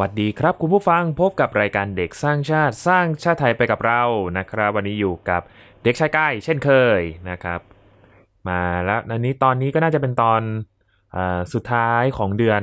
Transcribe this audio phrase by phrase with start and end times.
[0.00, 4.02] สวัสดีครับ คุณผู้ฟังพบกับรายการเด็กสร้างชาติสร้างชาติไทยไปกับเรา
[4.38, 5.42] นะครับ วันนี้อยู่กับ
[5.82, 7.60] เด็กชายก้ายเช่นเคยนะครับ
[8.48, 10.40] มาแล้วอันนี้ตอนนี้ก็น่าจะเป็นตอน
[11.16, 11.18] อ
[11.54, 12.62] สุดท้ายของเดือน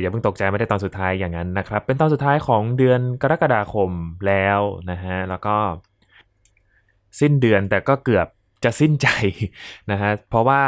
[0.00, 3.90] อย่าเพิ่งตกใจไม่ได้ตอนสุดท้ายอย่างนั้นนะครับ เป็นตอนสุดท้ายของเดือนกรกฎาคม
[4.26, 4.60] แล้ว
[4.90, 5.56] นะฮะแล้วก็
[7.20, 8.26] สิ้นเดือนแต่ก็เกือบ
[8.64, 9.08] จะสิ้นใจ
[9.90, 10.62] นะฮะเพราะว่า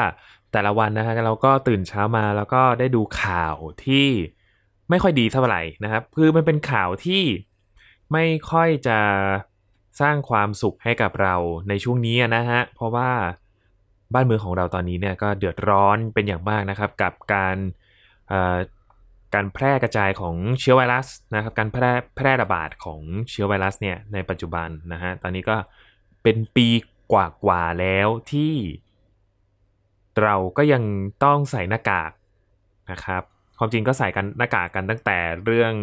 [0.52, 3.56] แต่ละวันนะฮะเราก็ตื่นเช้ามาแล้วก็ได้ดูข่าว
[3.86, 4.08] ที่
[4.90, 7.22] ไม่ค่อยดีเท่าไหร่นะครับ คือมันเป็นข่าวที่
[8.12, 8.98] ไม่ค่อยจะ
[10.00, 11.34] สร้างความสุขให้กับเรา
[11.68, 13.10] ในช่วงนี้นะฮะ เพราะว่า
[14.14, 17.56] บ้านเมืองของเราตอนนี้เนี่ยก็เดือดร้อนเป็นอย่างมากนะครับกับการ
[19.34, 25.56] การแพร่กระจายของเชื้อไวรัสนะครับ การแพร่แพร่ระบาดของเชื้อไวรัสเนี่ยในปัจจุบันนะฮะตอนนี้ก็
[26.22, 26.68] เป็นปี
[27.12, 27.14] ก
[27.46, 28.54] ว่าๆแล้วที่
[30.22, 30.82] เราก็ยัง
[31.24, 32.12] ต้องใส่หน้ากาก
[32.90, 33.22] นะครับ
[33.58, 35.74] ความจริงก็ใส่กันหน้ากากกันตั้งแต่เรื่อง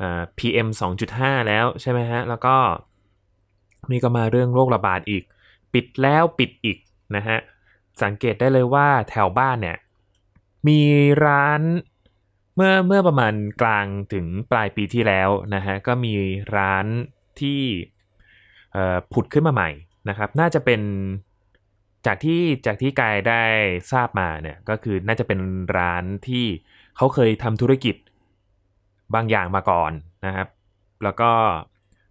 [0.00, 0.02] อ
[0.38, 0.68] PM
[1.08, 2.56] 2.5 แล้วใช่ไหมฮะ แล้วก็
[3.90, 5.22] นี่ก็มาเรื่องโรคระบาดอีก
[5.72, 6.78] ปิดแล้วปิดอีก
[7.16, 7.38] นะฮะ
[8.02, 9.78] สังเกตได้เลยว่าแถวบ้านเนี่ย
[10.68, 10.80] มี
[11.24, 11.60] ร้าน
[12.54, 16.12] เมื่อเมื่อประมาณกลางถึงปลายปีที่แล้วนะฮะ ก็มี
[16.56, 16.86] ร้าน
[17.40, 17.60] ที่
[19.12, 19.70] ผุดขึ้นมาใหม่
[20.08, 20.80] นะครับ น่าจะเป็น
[22.06, 23.42] จากที่จากที่กายได้
[23.92, 25.40] ทราบมาเนี่ยก็คือน่าจะเป็น
[25.76, 26.46] ร้านที่
[27.00, 27.96] เขาเคยทำธุรกิจ
[29.14, 29.92] บางอย่างมาก่อน
[30.26, 30.48] นะครับ
[31.04, 31.30] แล้วก็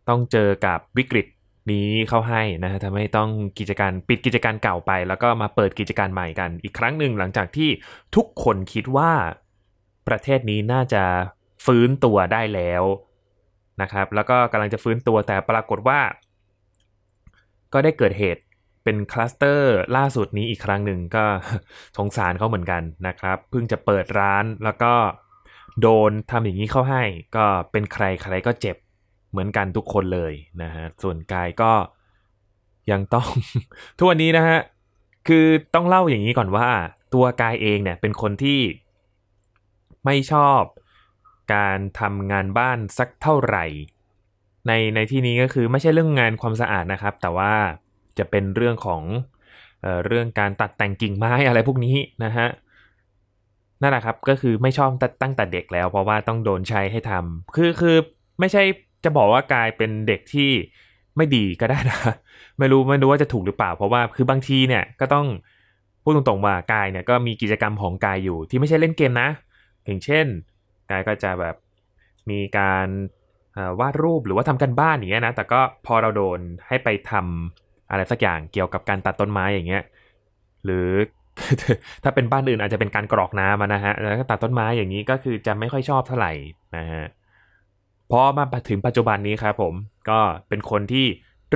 [0.09, 1.27] ต้องเจอกับวิกฤต
[1.71, 3.29] นี้เข้าให้นะฮะทำให้ต้อง
[3.59, 7.69] กิจการปิดกิจการเก่าไป แล้วก็มาเปิดกิจการใหม่กัน อีกครั้งหนึ่งหลังจากที่
[8.15, 9.11] ทุกคนคิดว่า
[10.07, 11.03] ประเทศนี้น่าจะ
[11.65, 12.83] ฟื้นตัวได้แล้ว
[13.81, 15.99] นะครับ แล้วก็กำลังจะฟื้นตัวแต่ปรากฏว่า
[17.73, 18.41] ก็ได้เกิดเหตุ
[18.83, 21.25] เป็นคลัสเตอร์ล่าสุดนี้อีกครั้งหนึ่งก็
[21.97, 24.93] สงสารเขาเหมือนกันนะครับ เพิ่งจะเปิดร้านแล้วก็
[25.81, 27.03] โดนทำอย่างนี้เข้าให้
[27.35, 28.77] ก็เป็นใครใครก็เจ็บ
[29.31, 31.71] เหมือนกันทุกคนเลยนะฮะส่วนกายก็
[32.91, 33.27] ยังต้อง
[33.97, 34.59] ทุกวันนี้นะฮะ
[35.27, 36.67] คือต้องเล่าอย่างนี้ก่อนว่า
[37.13, 38.61] ตัวกายเองเนี่ยเป็นคนที่
[40.05, 40.61] ไม่ชอบ
[41.53, 43.65] การทำงานบ้านสักเท่าไหร่
[44.67, 47.53] ในในที่นี้ก็คือไม่ใช่เรื่องงานความสะอาดนะครับ แต่ว่า
[48.19, 49.01] จะเป็นเรื่องของ
[49.81, 52.47] เออเรื่องการตัดแต่งกิ่งไม้อะไรพวกนี้นะฮะ
[53.81, 54.89] นั่นแหละครับก็คือไม่ชอบ
[55.23, 57.97] ตั้งแต่เด็กแล้ว เพราะว่าต้องโดนใช้ให้ทำคือคือ
[58.39, 58.63] ไม่ใช่
[59.03, 60.51] จะบอกว่ากลายเป็นเด็กที่
[61.17, 61.99] ไม่ดีก็ได้นะ
[62.59, 65.27] ไม่รู้ไม่รู้ว่าจะถูกหรือเปล่า เพราะว่าคือบางทีเนี่ยก็ต้อง
[66.03, 69.29] พูดตรงๆว่ากายเนี่ยก็มีกิจกรรมของกายอยู่ที่ไม่ใช่เล่นเกมนะ
[69.85, 70.25] อย่างเช่น
[70.91, 71.55] กายก็จะแบบ
[72.29, 72.87] มีการ
[73.79, 79.83] วาดรูปหรือว่าทำกันบ้านอย่างเงี้ยนะแต่ก็พอเราโดนให้ไปทำ อะไรสักอย่างเกี่ยวกับการตัดต้นไม้อย่างเงี้ย
[80.65, 80.89] หรือ
[82.03, 86.31] ถ้าเป็นบ้านอื่นอาจจะเป็นการกรอกน้ำนะฮะแล้วก็ตัดต้นไม้อย่างนี้ก็คือจะไม่ค่อยชอบเท่าไหร่
[86.77, 87.05] นะฮะ
[88.11, 89.73] พอมาถึงปัจจุบันนี้ครับผม
[90.09, 90.19] ก็
[90.49, 91.07] เป็นคนที่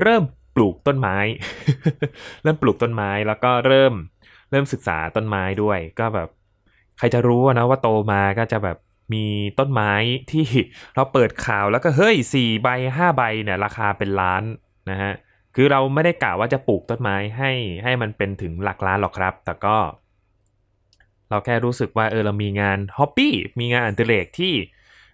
[0.01, 0.23] เริ่ม
[0.55, 1.17] ปลูกต้นไม้
[2.43, 3.93] เริ่มปลูกต้นไม้แล้วก็เริ่ม
[4.51, 6.29] เริ่มศึกษาต้นไม้ด้วย ก็แบบ
[6.97, 8.77] ใครจะรู้นะว่าโตมาก็จะแบบ
[9.13, 9.25] มี
[9.59, 9.91] ต้นไม้
[10.31, 10.45] ที่
[10.95, 14.43] เราเปิดข่าวแล้วก็เฮ้ยสี่ใบห้าใบเนี่ยราคาเป็นล้าน
[14.89, 15.13] นะฮะ
[15.55, 17.51] คือเราไม่ได้กะว่าจะปลูกต้นไม้ให้
[17.83, 19.77] ให้มันเป็นถึงหลักล้านหรอกครับ แต่ก็
[21.29, 24.53] เราแค่รู้สึกว่าเออเรามีงานฮ็อบบี้มีงานอันติเรกที่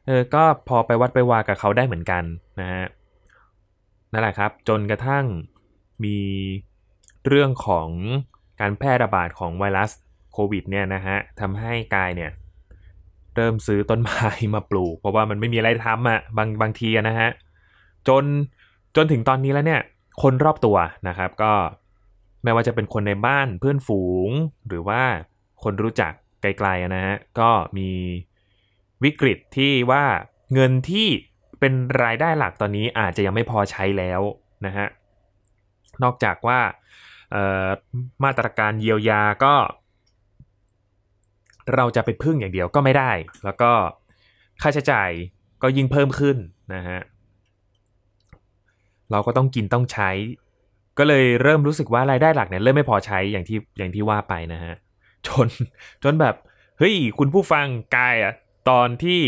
[0.07, 2.23] เออก็พอไปวัดไปวากับเขาได้เหมือนกัน
[2.59, 2.85] นะฮะ
[4.11, 5.25] นั่นแหละครับ จนกระทั่ง
[6.03, 6.17] มี
[7.27, 7.89] เรื่องของ
[8.59, 9.91] การแพร่ระบาดของไวรัส
[10.33, 12.31] โควิดเนี่ยนะฮะทำให้กายเนี่ย
[13.35, 17.29] เริ่มซื้อต้นไม้มาปลูก เพราะว่ามันไม่มีอะไรทำอะ่ะบางบางทีนะฮะ
[18.07, 18.23] จน
[18.95, 19.81] จนถึงตอนนี้แล้วเนี่ย
[20.21, 20.77] คนรอบตัว
[21.07, 21.53] นะครับ ก็
[22.43, 24.29] ไม่ว่าจะเป็นคนในบ้านเพื่อนฝูง
[24.67, 25.01] หรือว่า
[25.63, 26.11] คนรู้จัก
[26.41, 27.89] ไกลๆนะฮะก็มี
[29.03, 30.03] วิกฤตที่ว่า
[30.53, 31.07] เงินที่
[31.59, 31.73] เป็น
[32.03, 34.21] รายได้หลักตอนนี้อาจจะยังไม่พอใช้แล้ว
[34.65, 34.87] นะฮะ
[36.03, 36.59] นอกจากว่า
[38.23, 39.55] มาตรการเยียวยาก็
[41.75, 43.11] เราจะไปพึ่งอย่างเดียวก็ไม่ได้
[43.43, 43.71] แล้วก็
[44.61, 45.09] ค่าใช้จ่าย
[45.61, 46.37] ก็ยิ่งเพิ่มขึ้น
[46.75, 46.99] นะฮะ
[49.11, 50.09] เราก็ต้องกินต้องใช้
[50.97, 54.75] ก็เลยเริ่มรู้สึกว่ารายได้หลักเนี่ยเริ่มไม่พอใช้อย่างที่อย่างที่ว่าไปนะฮะ
[55.27, 55.47] จน
[56.03, 56.35] จนแบบ
[56.79, 57.65] เฮ้ยคุณผู้ฟัง
[57.95, 58.33] กายอะ
[58.69, 59.21] ตอนที่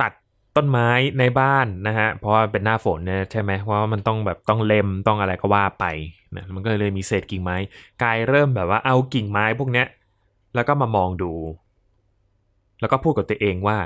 [0.00, 0.12] ตัด
[0.56, 0.88] ต้นไม้
[1.18, 5.84] ในบ้านนะฮะเพราะว่าเป็นหน้าฝนเนี่ยใช่ไหมเพราะว่ามันต้องแบบต้องเล็มต้องอะไรก็ว่าไป
[6.36, 7.56] นะมันก็เลยมีเศษกิ่งไม้
[8.02, 9.86] กายเริ่มแบบว่าเอากิ่งไม้พวกเนี้ย
[10.54, 11.32] แล้วก็มามองดู
[12.80, 13.78] แล้วก็พูดกับตัวเองว่า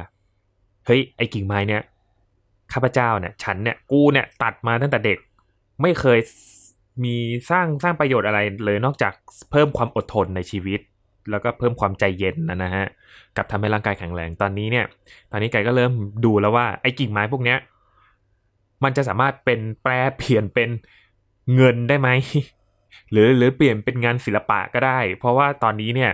[0.87, 1.83] เฮ้ยไอ้กิ่งไม้เนี่ย
[2.73, 5.19] ข้าพเจ้าเนี่ยฉันเนี่ยกูเนี่ยตัดมาตั้งแต่เด็ก
[5.83, 6.19] ไม่เคย
[7.05, 7.17] มี
[7.51, 9.13] สร้างสร้างประโยชน์อะไรเลยนอกจาก
[9.51, 10.81] เพิ่มความอดทนในชีวิต
[11.31, 12.87] แล้วก็เพิ่มความใจเย็นนะนะฮะ
[13.37, 14.87] กับทำให้ร่างกายแข็งแรงตอนนี้เนี่ย
[15.31, 15.93] ตอนนี้ไก่ก็เริ่ม
[16.25, 17.59] ดูแล้วว่าไอ้กิ่งไม้พวกเนี้ย
[18.85, 20.71] มันจะสามารถเป็นแปลเปลี่ยนเป็น
[21.55, 22.09] เงินได้ไหม
[23.11, 26.13] หรือหรือเปลี่ยนเป็นงานศิลปะก็ได้ เพราะว่าตอนนี้เนี่ย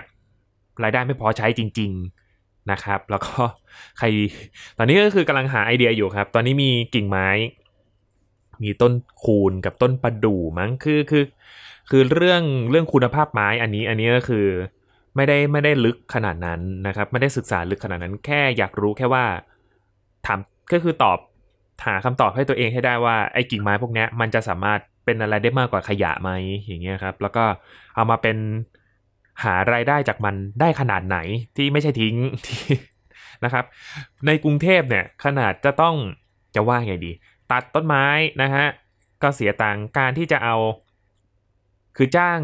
[0.82, 1.90] รายได้ไม่พอใช้จริง
[2.30, 3.42] ๆนะครับ แล้วก็
[3.98, 4.06] ใคร
[4.78, 7.28] ตอนนี้ก็คือกำลังหาไอเดียอยู่ครับ ตอนนี้มีกิ่งไม้
[8.62, 8.92] มีต้น
[9.24, 11.24] คูณกับต้นประดู่มั้งคือคือ
[11.90, 14.46] คือเรื่องเรื่องคุณภาพไม้อันนี้อันนี้ก็คือ
[15.16, 19.24] ไม่ได้ไม่ได้ลึกขนาดนั้นนะครับ ไม่ได้ศึกษาลึกขนาดนั้น แค่อยากรู้แค่ว่า
[20.26, 20.38] ถาม
[20.72, 21.18] ก็คือตอบ
[21.86, 26.30] หาคำตอบให้ตัวเองให้ได้ว่าไอ้กิ่งไม้พวกนี้มันจะสามารถเป็นอะไรได้มากกว่าขยะไหม
[26.66, 27.44] อย่างเงี้ยครับ แล้วก็
[27.96, 28.36] เอามาเป็น
[29.44, 31.18] หารายได้จากมันได้ขนาดไหน
[31.56, 32.14] ที่ไม่ใช่ทิ้ง
[32.46, 32.62] ที่
[33.44, 33.64] นะครับ
[34.26, 35.96] ในกรุงเทพเนี่ยขนาดจะต้อง
[36.54, 37.12] จะว่าไงดี
[37.52, 38.06] ตัดต้นไม้
[38.42, 38.66] นะฮะ
[39.22, 40.56] ก็เสียตังค์การที่จะเอา
[41.96, 42.40] คือจ้าง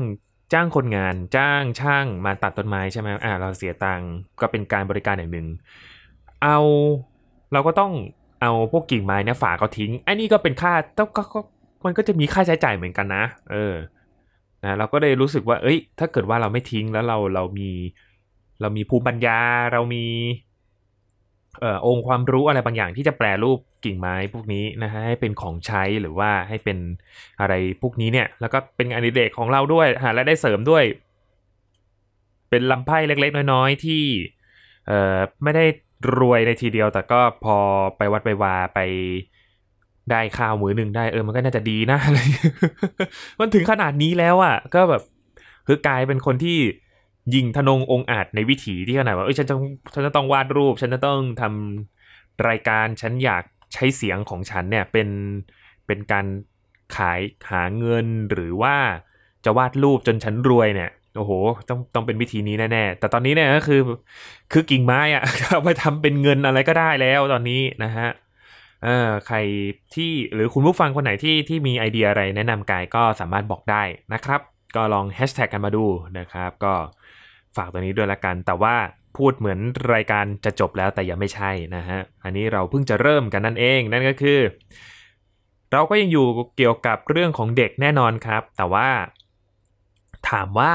[0.53, 4.09] จ้างคนงานจ้างช่างมาตัดต้นไม้ใช่ไหมอ่าเราเสียตังค์
[4.41, 5.47] ก็เป็นการบริการอย่างหนึ่ง
[6.43, 6.59] เอา
[7.53, 7.93] เราก็ต้อง
[8.43, 11.41] เอาพวกกิ่งไม้เนี่ยฝากเขาทิ้งไอ้นี่ก็เป็นค่าต้องก็
[11.85, 13.75] มันก็จะมีค่าใช้จ่ายเหมือนกันนะ เออ
[14.65, 17.71] นะเราก็เลยรู้สึกว่า เอ้ย ถ้าเกิดว่าเราไม่ทิ้งแล้วเราเรามี
[18.61, 19.39] เรามีภูมิปัญญา
[19.73, 20.05] เรามี
[21.63, 26.79] ออองค์ความรู้อะไรบางอย่างที่จะแปลรูปกิ่งไม้พวกนี้นะฮะให้เป็นของใช้หรือว่าให้เป็น
[27.41, 30.85] อะไรพวกนี้เนี่ยแล้วก็เป็นงานอดิเรกของเราด้วยหารายได้เสริมด้วย
[32.51, 34.05] เป็นลำไพ่เล็ก ๆ น้อยๆที่
[34.87, 35.65] เอ่อไม่ได้
[36.19, 37.57] รวยในทีเดียวแต่ก็พอ
[37.97, 38.81] ไปวัดไปวาไป
[40.11, 42.19] ได้ข้าวมือหนึ่งได้เออมันก็น่าจะดีนะอะไร
[43.41, 45.03] มันถึงขนาดนี้แล้วอะ ก็แบบ
[45.67, 46.59] คือกลายเป็นคนที่
[47.35, 49.57] ยิงทนงองอาจในวิถีที่ขนาดว่าเอ้ยฉันจะ
[49.95, 53.45] ฉันจะต้องวาดรูป ฉันจะต้องทำรายการฉันอยาก
[53.75, 55.09] ใช้เสียงของฉันเนี่ยเป็น
[55.87, 56.27] เป็นการ
[56.97, 57.21] ขาย
[57.51, 58.77] หาเงินหรือว่า
[59.45, 61.33] จะวาดรูปจนฉันรวยเนี่ยโอ้โห
[61.69, 63.81] ต้องต้องเป็นวิธีนี้แน่ๆ แต่ตอนนี้เนี่ยก็คือ
[64.53, 68.09] คือกิ่งไม้อะเอาไปทำเป็นเงินอะไรก็ได้แล้วตอนนี้นะฮะ
[68.85, 69.37] เออใคร
[69.95, 73.83] ที่หรือคุณผู้ฟังคนไหนที่ที่มีไอเดียอะไรแนะนำกายก็สามารถบอกได้
[74.13, 74.41] นะครับ
[74.77, 75.85] ก็ลองแฮชแท็กกันมาดู
[76.19, 76.75] นะครับ ก็
[77.57, 78.75] ฝากตัวนี้ด้วยละกัน แต่ว่า
[79.17, 79.59] พูดเหมือน
[79.95, 84.41] รายการจะจบแล้วแต่ยังไม่ใช่นะฮะ อันนี้เราเพิ่งจะเริ่มกันนั่นเอง นั่นก็คือ
[85.73, 86.27] เราก็ยังอยู่
[86.57, 88.89] เกี่ยวกับเรื่องของเด็กแน่นอนครับ แต่ว่า
[90.31, 90.73] ถามว่า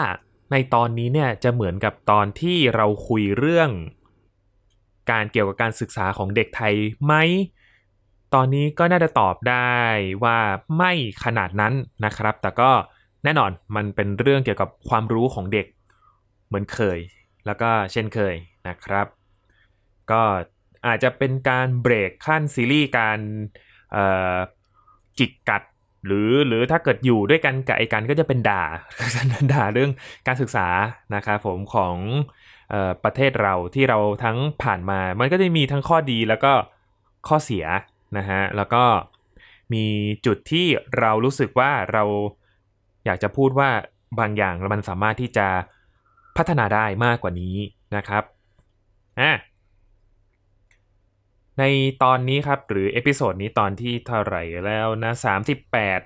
[0.51, 3.69] ในตอนนี้เนี่ยจะเหมือนกับตอนที่เราคุยเรื่อง
[5.12, 6.74] การเกี่ยวกับการศึกษาของเด็กไทย
[7.06, 7.13] ไหม
[8.33, 9.75] ตอนนี้ก็น่าจะตอบได้
[10.24, 10.38] ว่า
[10.78, 10.92] ไม่
[11.24, 11.74] ขนาดนั้น
[12.06, 12.72] นะครับ แต่ก็
[13.24, 15.66] แน่นอนมันเป็นเรื่องเกี่ยวกับความรู้ของเด็ก
[16.51, 17.00] เหมือนเคย
[17.45, 18.36] แล้วก็เช่นเคย
[18.68, 19.07] นะครับ
[20.12, 20.21] ก็
[20.88, 23.19] อาจจะเป็นการเบรกขั้นซีรีส์การ
[25.18, 25.63] จิกกัด
[26.06, 28.63] หรือหรือถ้าเกิดอยู่ด้วยกันกับไอ้กันก็จะเป็นด่า
[29.53, 29.92] ด่าเรื่อง
[30.27, 30.68] การศึกษา
[31.15, 31.95] นะครับผมของ
[32.74, 36.54] ออประเทศเราที่เราทั้งผ่านมา มันก็จะมีทั้งข้อดีแล้วก็
[37.28, 37.66] ข้อเสีย
[38.18, 38.83] นะฮะแล้วก็
[39.73, 39.85] มี
[40.25, 40.68] จุดที่
[40.99, 42.04] เรารู้สึกว่าเรา
[43.06, 43.69] อยากจะพูดว่า
[44.19, 45.47] บางอย่างมันสามารถที่จะ
[46.38, 47.57] พัฒนาได้มากกว่านี้
[47.95, 48.23] นะครับ
[49.19, 49.31] อะ
[51.59, 51.64] ใน
[52.04, 56.00] ตอนนี้ครับหรือ episode นี้ตอนที่เท่าไหร่แล้วนะสามสิบแปด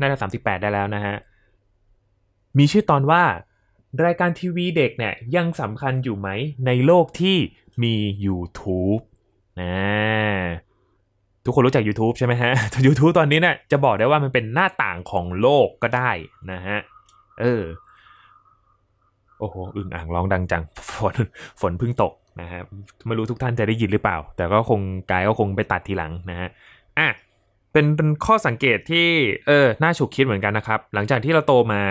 [0.00, 1.14] น่าจะสามสิบแปดได้แล้วนะฮะ
[2.58, 3.22] มีชื่อตอนว่า
[4.04, 6.28] รายการทีวีเด็กเนี่ยยังสำคัญอยู่ไหม
[6.66, 7.36] ในโลกที่
[7.82, 7.94] มี
[8.26, 9.02] YouTube
[9.60, 9.74] นะ
[11.44, 12.52] ทุกคนรู้จัก YouTube ใช่ไหมฮะ
[12.86, 16.10] YouTube ตอนนี้เนี่ยจะบอกได้ว่ามันเป็นหน้าต่างของโลกก็ได้
[16.52, 16.78] นะฮะ
[17.40, 17.62] เออ
[19.40, 21.14] โอ้โหอึ่งอ่างร้องดังจัง ฝน
[21.60, 22.62] ฝนเพิ่งตกนะฮะ
[23.06, 26.48] ไม่รู้ทุกท่านจะได้ยินหรือเปล่า แต่ก็คงกายก็คงไปตัดทีหลังนะฮะ
[26.98, 27.08] อะ
[27.72, 29.06] เป็นเป็นข้อสังเกตที่
[29.46, 31.82] เออน่าฉุกคิดเหมือนกันนะครับ หลังจากที่เราโตมา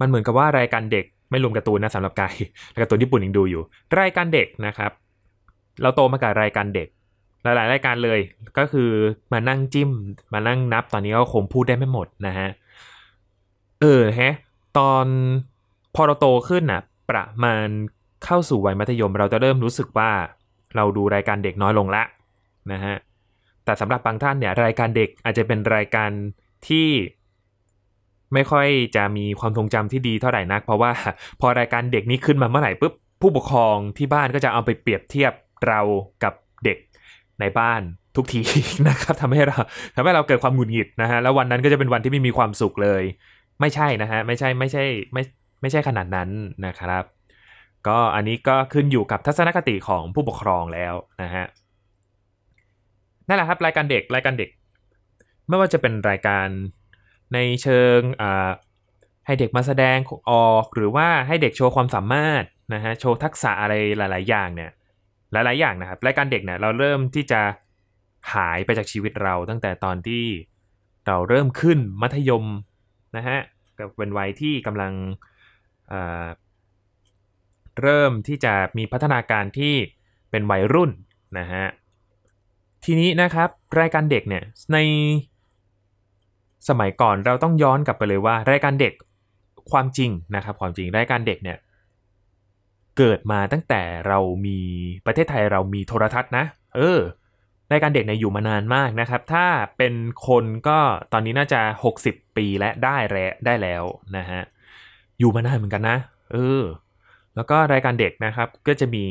[0.00, 2.34] มันเหมือนกับว่ารายการเด็กไม่รวมการ์ตูนนะสำหรับกาย
[2.82, 3.62] การ์ตูนญี่ปุ่นยังดูอยู่
[4.00, 4.90] รายการเด็กนะครับ
[5.82, 6.88] เราโตมากับรายการเด็ก
[7.42, 8.20] หลายๆ รายการเลย
[8.58, 8.90] ก็คือ
[9.32, 9.90] มานั่งจิ้ม
[10.32, 12.48] มานั่งนับตอนนี้ก็คงพูดได้ไม่หมดนะฮะ
[13.80, 14.34] เออฮะ
[14.78, 15.06] ตอน
[15.94, 17.68] พอเราโตขึ้นนะ่ะประมาณ
[18.24, 20.10] เข้าสู่วัยมัธยม เราจะเริ่มรู้สึกว่า
[20.76, 22.02] เราดูรายการเด็กน้อยลงละ
[22.72, 22.96] นะฮะ
[23.64, 26.10] แต่สำหรับบางท่านเนี่ยรายการเด็กอาจจะเป็นรายการ
[26.68, 26.88] ที่
[28.34, 30.92] ไม่ค่อยจะมีความทรงจำที่ดีเท่าไหร่นัก เพราะว่า
[31.40, 35.32] พอรายการเด็กนี้ขึ้นมาเมื่อไหร่ปุ๊บผู้ปกครองที่บ้านก็จะเอาไปเปรียบเทียบ
[35.66, 35.80] เรา
[36.24, 36.78] กับเด็ก
[37.40, 37.80] ในบ้าน
[38.16, 38.42] ทุกที
[38.88, 39.58] นะครับทำให้เรา
[39.96, 43.02] ทำให้เราเกิดความหงุดหงิดนะฮะแล้ววันนั้นก็จะเป็นวันที่ไม่มีความสุขเลย
[43.60, 45.22] ไม่ใช่นะฮะไม่ใช่ไม่ใช่ไม่
[45.60, 46.30] ไม่ใช่ขนาดนั้น
[46.66, 47.04] นะครับ
[47.86, 51.44] ก็อันนี้ก็ขึ้นอยู่กับทัศนคติของผู้ปกครองแล้วนะฮะ
[53.28, 54.50] นั่นแหละครับรายการเด็กรายการเด็ก
[55.48, 56.46] ไม่ว่าจะเป็นรายการ
[57.34, 58.00] ในเชิง
[59.26, 59.98] ให้เด็กมาแสดง
[60.30, 62.42] ออกหรือว่าให้เด็กโชว์ความสามารถ
[62.74, 64.70] นะฮะโชว์ทักษะอะไรหลาย ๆ อย่างเนี่ย
[65.32, 67.40] หลาย ๆ อย่างนะครับรายการเด็กเนี่ยเราเริ่มที่จะ
[68.34, 70.24] หายไปจากชีวิตเราตั้งแต่ตอนที่
[71.06, 72.44] เราเริ่มขึ้นมัธยม
[73.16, 73.38] นะฮะ
[73.78, 74.92] กับเป็นวัยที่กำลัง
[77.82, 79.74] เริ่มที่จะมีพัฒนาการที่
[80.30, 80.90] เป็นวัยรุ่น
[81.38, 81.64] นะฮะ
[82.84, 83.48] ทีนี้นะครับ
[83.80, 84.78] รายการเด็กเนี่ยใน
[86.68, 88.94] สมัยก่อนเราต้องย้อนกลับไปเลยว่า รายการเด็ก
[89.70, 91.58] ความจริงนะครับความจริงรายการเด็กเนี่ย
[92.98, 94.58] เกิดมาตั้งแต่เรามี
[95.06, 96.44] ประเทศไทยเรามีโทรทัศน์นะ
[96.76, 97.00] เออ
[97.72, 99.46] รายการเด็กเนี่ยอยู่มานานมากนะครับ ถ้า
[99.78, 99.94] เป็น
[100.26, 100.78] คนก็
[101.12, 101.60] ตอนนี้น่าจะ
[102.00, 103.84] 60 ปีและได้แล้วได้แล้ว
[104.16, 104.42] นะฮะ
[105.18, 105.96] อยู่มานานเหมือนกันนะ
[106.32, 106.62] เออ
[107.36, 109.04] แล้วก็รายการเด็กนะครับ ก็จะมี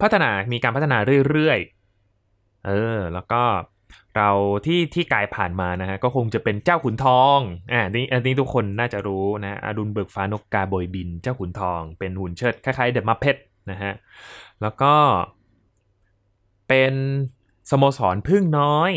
[0.00, 0.98] พัฒนา มีการพัฒนา
[1.28, 3.42] เรื่อยๆ เออ แล้วก็
[4.16, 4.30] เรา
[4.66, 7.38] ที่ที่กายผ่านมานะฮะ ก็คงจะเป็นเจ้าขุนทอง
[7.72, 13.36] อ่านี่อันนี้ทุกคนน่าจะรู้นะอดุลเบิกฟ้านกกาโบยบิน เจ้าขุนทอง เป็นหุ่นเชิดคล้ายๆเดอะมัพเพต
[13.70, 13.92] นะฮะ
[14.62, 14.94] แล้วก็
[16.68, 16.94] เป็น
[17.70, 18.90] สโมสรพึ่งน้อย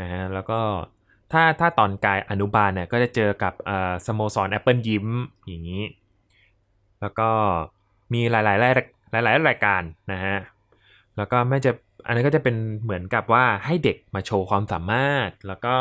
[0.00, 0.60] นะฮะ แล้วก็
[1.32, 3.52] ถ้าถ้าตอนกายอนุบาลเนี่ยก็จะเจอกับ
[4.06, 5.06] สโมสรแอปเปิลยิ้ม
[5.46, 5.84] อย่างนี้
[7.00, 7.28] แล้วก็
[8.12, 9.82] มีหลายๆหลายหลายรายการ
[10.12, 10.36] นะฮะ
[11.16, 11.70] แล้วก็ไม่จะ
[12.06, 15.76] อันนี้ก็จะเป็นเหมือนกับว่าให้เด็กมาโชว์ความสามารถ แล้วก็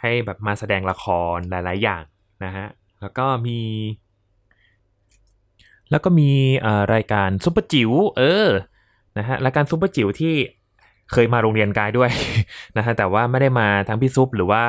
[0.00, 1.04] ให้แบบมาแสดงละค
[1.36, 2.02] รหลาย ๆ อย่าง
[2.44, 2.66] นะฮะ
[3.00, 3.60] แล้วก็มี
[5.90, 6.30] แล้วก็มี
[6.94, 8.48] รายการซุปเปอร์จิ๋วเออ
[9.18, 10.34] นะฮะรายการซุปเปอร์จิ๋วที่
[11.12, 12.10] เคยมาโรงเรียนกายด้วย
[12.76, 14.62] นะฮะแต่ว่าไม่ได้มาทั้งพี่ซุปหรือว่า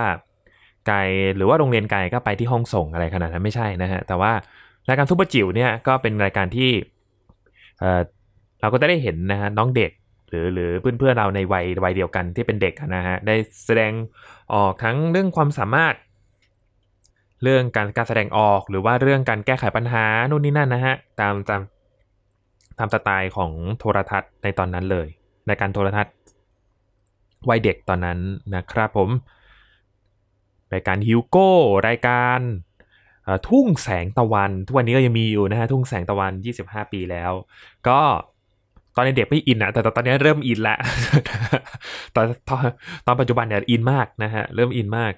[0.89, 4.31] กายหรือว่าโรงเรียนกายก็ไปที่ห้องส่งอะไรขนาดนั้นไม่ใช่นะฮะแต่ว่า
[4.87, 6.71] รายการซุปเปอร์จิ๋วเนี่ยก็เป็นรายการที่
[8.61, 9.91] เราก็จะได้เห็นนะฮะน้องเด็ก
[10.29, 13.91] หรือหรือเพื่อนเพื่อนเราในวัยวัยเดียวกันที่เป็นเด็กนะฮะได้แสดง
[14.53, 15.95] ออกทั้งเรื่องความสามารถ
[17.43, 21.61] เรื่องการการแสดงออกหรือว่าเรื่องการแก้ไขปัญหานู่นนี่นั่นนะฮะตามตาม
[22.79, 25.07] ตามสไตล์ของโทรทัศน์ในตอนนั้นเลย
[25.47, 26.13] ในการโทรทัศน์
[27.49, 28.19] วัยเด็กตอนนั้น
[28.55, 29.09] นะครับผม
[30.73, 31.49] รายการฮิวโก้
[31.87, 32.39] รายการ
[33.49, 36.31] ทุ่งแสงตะวัน ทุกวันนี้ก็ยังมีอยู่นะฮะ ทุ่งแสงตะวัน
[36.63, 37.31] 25 ปีแล้ว
[37.87, 37.99] ก็
[38.95, 40.77] ตอนเด็กไม่อินอะแต่ตอนนี้เริ่มอินละ
[42.15, 42.63] ตอนตอน
[43.05, 45.13] ตอนปัจจุบันเนี่ยอินมากนะฮะ เริ่มอินมาก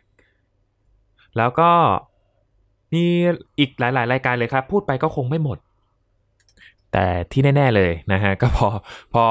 [1.38, 1.72] แล้วก็
[2.94, 3.04] มี
[3.60, 5.58] อีกหลาย ๆ รายการเลยครับ พูดไปก็คงไม่หมด
[6.92, 8.68] แต่ที่แน่ ๆ เลยนะฮะ ก็พอ
[9.14, 9.26] พอ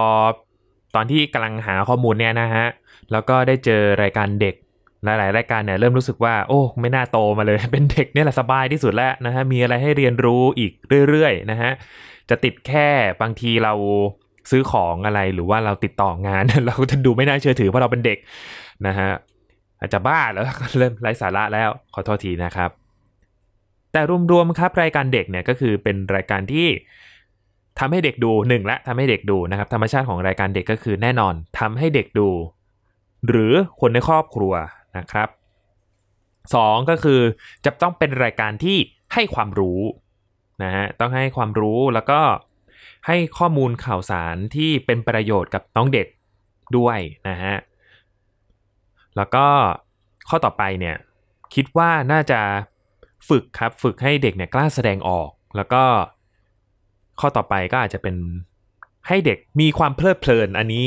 [0.94, 2.66] ตอนที่กำลังหาข้อมูลเนี่ยนะฮะ
[3.12, 4.54] แล้วก็ได้เจอรายการเด็ก
[5.04, 10.72] หลาย ๆ รายการเนี่ยเริ่มรู้สึกว่าโอ้ไม่น่าโตมาเลย เป็นเด็กเนี่ยแหละสบายที่สุดแล้วนะฮะมีอะไรให้เรียนรู้อีก
[11.08, 11.70] เรื่อย ๆ นะฮะ
[12.30, 12.88] จะติดแค่
[13.22, 13.72] บางทีเรา
[14.50, 18.18] ซื้อของอะไรหรือว่าเราติดต่องาน เราจะดูไม่น่าเชื่อถือเพราะเราเป็นเด็ก
[18.86, 19.10] นะฮะ
[19.80, 20.44] อาจจะบ้าแล้ว
[20.78, 22.70] เริ่มไร้สาระแล้วขอโทษทีนะครับ
[23.92, 24.00] แต่
[24.32, 26.68] รวมๆครับรายการเด็กเนี่ยก็คือเป็นรายการที่
[27.78, 32.28] ทำให้เด็กดูหนึ่งและทำให้เด็กดูนะครับธรรมชาติของรายการเด็กก็คือแน่นอนทำให้เด็กดู
[33.28, 34.52] หรือคนในครอบครัว
[34.98, 35.28] นะครับ
[36.54, 37.20] สองก็คือ
[37.64, 38.78] จะต้องเป็นรายการที่
[39.14, 39.80] ให้ความรู้
[40.62, 42.20] นะฮะต้องให้ความรู้แล้วก็
[43.06, 46.06] ให้ข้อมูลข่าวสารที่เป็นประโยชน์กับน้องเด็ก
[46.76, 46.98] ด้วย
[47.28, 47.56] นะฮะ
[49.16, 49.46] แล้วก็
[50.28, 50.96] ข้อต่อไปเนี่ย
[51.54, 52.40] คิดว่าน่าจะ
[53.28, 55.84] ฝึกครับฝึกให้เด็กเนี่ยกล้าแสดงออก แล้วก็
[57.20, 58.16] ข้อต่อไปก็อาจจะเป็น
[59.08, 60.86] ให้เด็กมีความเพลิดเพลินอันนี้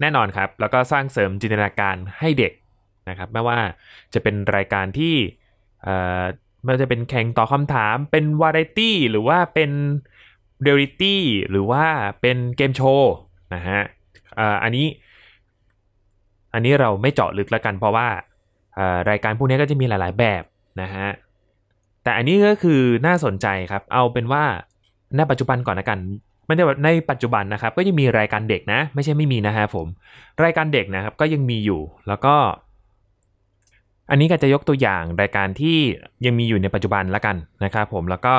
[0.00, 2.52] แน่นอนครับ แล้วก็สร้างเสริมจินตนาการให้เด็ก
[3.08, 3.58] นะครับไม่ว่า
[4.14, 5.14] จะเป็นรายการที่
[6.66, 9.70] มันจะเป็นแข่งตอบคำถามเป็นวาไรตี้หรือว่าเป็น
[10.62, 11.84] เรียลิตี้หรือว่า
[12.20, 13.14] เป็นเกมโชว์
[13.54, 13.80] นะฮะ
[14.62, 14.86] อันนี้
[16.54, 18.08] อันนี้เราไม่เจาะลึกแล้วกันเพราะว่า
[19.10, 20.42] รายการพวกนี้ก็จะมีหลาย ๆ แบบ
[20.82, 21.08] นะฮะ
[22.02, 24.44] แต่อันนี้ก็คือน่าสนใจครับ เอาเป็นว่า
[25.16, 25.98] ในปัจจุบันก่อนนะกัน
[26.46, 29.86] ไม่ได้แบบในปัจจุบันนะครับ ก็ยังมีรายการเด็กนะ ไม่ใช่ไม่มีนะฮะผม
[30.44, 32.34] รายการเด็กนะครับก็ยังมีอยู่แล้วก็
[34.10, 35.78] อันนี้ก็จะยกตัวอย่างรายการที่
[36.24, 38.34] ยังมีอยู่ในปัจจุบันแล้วกันนะครับผมแล้วก็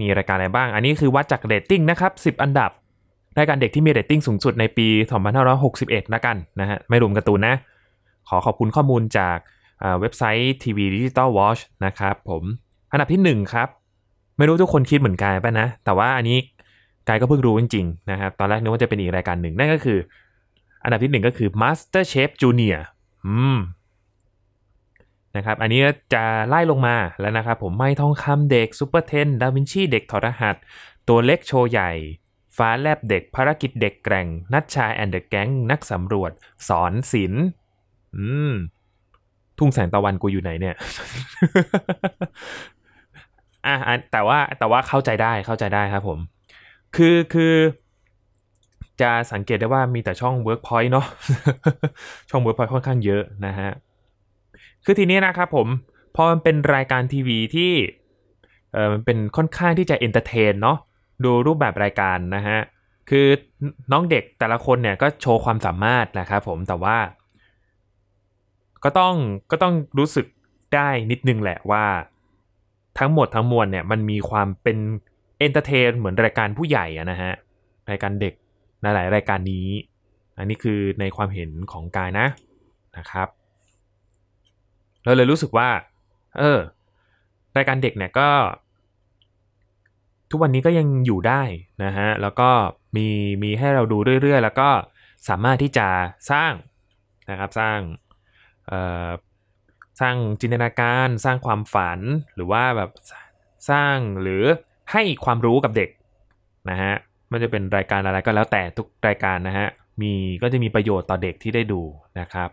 [0.00, 2.70] มีรายการอะไรบ้าง อันนี้คือวัดจากเรตติ้งนะครับ10 อันดับ
[3.38, 4.88] รายการเด็กที่มีเรตติ้งสูงสุดในปี
[5.50, 7.54] 2561นะกันนะฮะไม่รวมการ์ตูนนะ
[8.28, 9.38] ขอขอบคุณข้อมูลจาก
[10.00, 12.42] เว็บไซต์ TV Digital Watchนะครับผม
[12.92, 13.68] อันดับที่1ครับ
[14.38, 16.38] ไม่รู้ทุกคนคิดเหมือนกายป่ะนะ แต่ว่าอันนี้
[17.08, 19.98] กายก็เพิ่งรู้จริงๆนะครับตอนแรกนึกว่าจะเป็นอีกรายการหนึ่งนั่นก็คือ
[20.82, 22.82] อันดับที่1ก็คือ Master Chef Junior
[23.26, 23.58] อืม
[25.36, 25.80] นะครับอันนี้
[26.14, 30.56] จะไล่ลงมาแล้วนะครับผมไมค์ทองคำเด็ก Super Ten ดาวินชีเด็กถอดรหัส
[31.08, 31.90] ตัวเล็กโชว์ใหญ่
[32.56, 36.32] ฟ้าแลบเด็กภารกิจเด็กแกร่ง นัดชาย and the gang นักสำรวจ
[36.68, 37.44] สอนศิลป์
[38.16, 38.52] อืม
[39.58, 40.74] ทุ่งแสงตะวันกูอยู่ไหนเนี่ย
[43.66, 43.74] อะ
[44.12, 46.18] แต่ว่าแต่ว่าเข้าใจได้เข้าใจได้ครับผม
[46.96, 47.54] คือคือ
[49.00, 51.06] จะสังเกตได้ว่ามีแต่ช่อง Workpoint เนาะ
[52.30, 53.70] ช่อง Workpoint ค่อนข้างเยอะนะฮะ
[54.84, 55.68] คือทีนี้นะครับผม
[56.16, 57.72] พอมันเป็นรายการทีวีที่
[58.72, 60.78] เออมันเป็นค่อนข้างที่จะ entertain เนาะ
[61.24, 62.58] ดูรูปแบบรายการนะฮะ
[63.10, 63.26] คือ
[63.92, 66.98] น้องเด็กแต่ละคนเนี่ยก็โชว์ความสามารถนะครับผมแต่ว่า
[68.84, 69.14] ก็ต้อง
[69.50, 70.26] ก็ต้องรู้สึก
[70.74, 71.84] ได้นิดนึงแหละว่า
[72.98, 74.78] ทั้งหมดทั้งมวลเนี่ยมันมีความเป็น
[75.38, 77.32] entertain เหมือนรายการผู้ใหญ่อะนะฮะ
[77.90, 78.34] รายการเด็ก
[78.82, 79.68] ในหลายรายการนี้
[80.38, 82.26] อันนี้คือในความเห็นของกายนะ
[82.96, 83.28] นะครับ
[85.04, 85.68] เราเลยรู้สึกว่า
[86.38, 86.58] เออ
[87.56, 88.28] รายการเด็กเนี่ยก็
[90.30, 91.42] ทุกวันนี้ก็ยังอยู่ได้
[91.84, 92.50] นะฮะ แล้วก็
[92.96, 93.08] มี
[93.42, 94.70] มีให้เราดูเรื่อยๆ แล้วก็
[95.28, 95.88] สามารถที่จะ
[96.30, 96.52] สร้าง
[97.30, 97.78] นะครับ สร้าง
[98.66, 99.08] เอ่อ
[100.00, 102.00] สร้างจินตนาการ สร้างความฝัน
[102.34, 102.90] หรือว่าแบบ
[103.70, 104.44] สร้างหรือ
[104.92, 105.90] ให้ความรู้กับเด็ก
[106.70, 106.92] นะฮะ
[107.28, 109.66] ไม่จะเป็นรายการอะไรก็แล้วแต่ทุกรายการนะฮะ
[110.00, 110.12] มี
[110.42, 111.82] ก็จะมีประโยชน์ต่อเด็กที่ได้ดู
[112.20, 112.48] นะครับ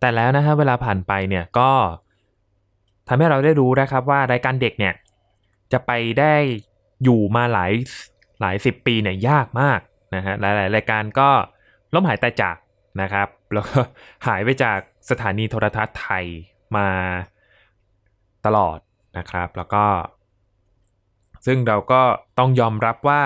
[0.00, 1.70] แต่แล้วนะฮะเวลาผ่านไปเนี่ยก็
[3.08, 4.94] ทำให้เราได้รู้นะครับว่ารายการเด็กเนี่ย
[5.72, 6.34] จะไปได้
[7.04, 7.72] อยู่มาหลาย
[8.40, 9.80] หลายสิบปีเนี่ยยากมาก
[10.14, 11.28] นะฮะหลายๆรายการก็
[11.94, 12.56] ล้มหายตายจาก
[13.02, 13.78] นะครับแล้วก็
[14.26, 14.78] หายไปจาก
[15.10, 16.24] สถานีโทรทัศน์ไทย
[16.76, 16.88] มา
[18.46, 18.78] ตลอด
[19.18, 19.84] นะครับ แล้วก็
[21.46, 22.02] ซึ่งเราก็
[22.38, 23.22] ต้องยอมรับว่า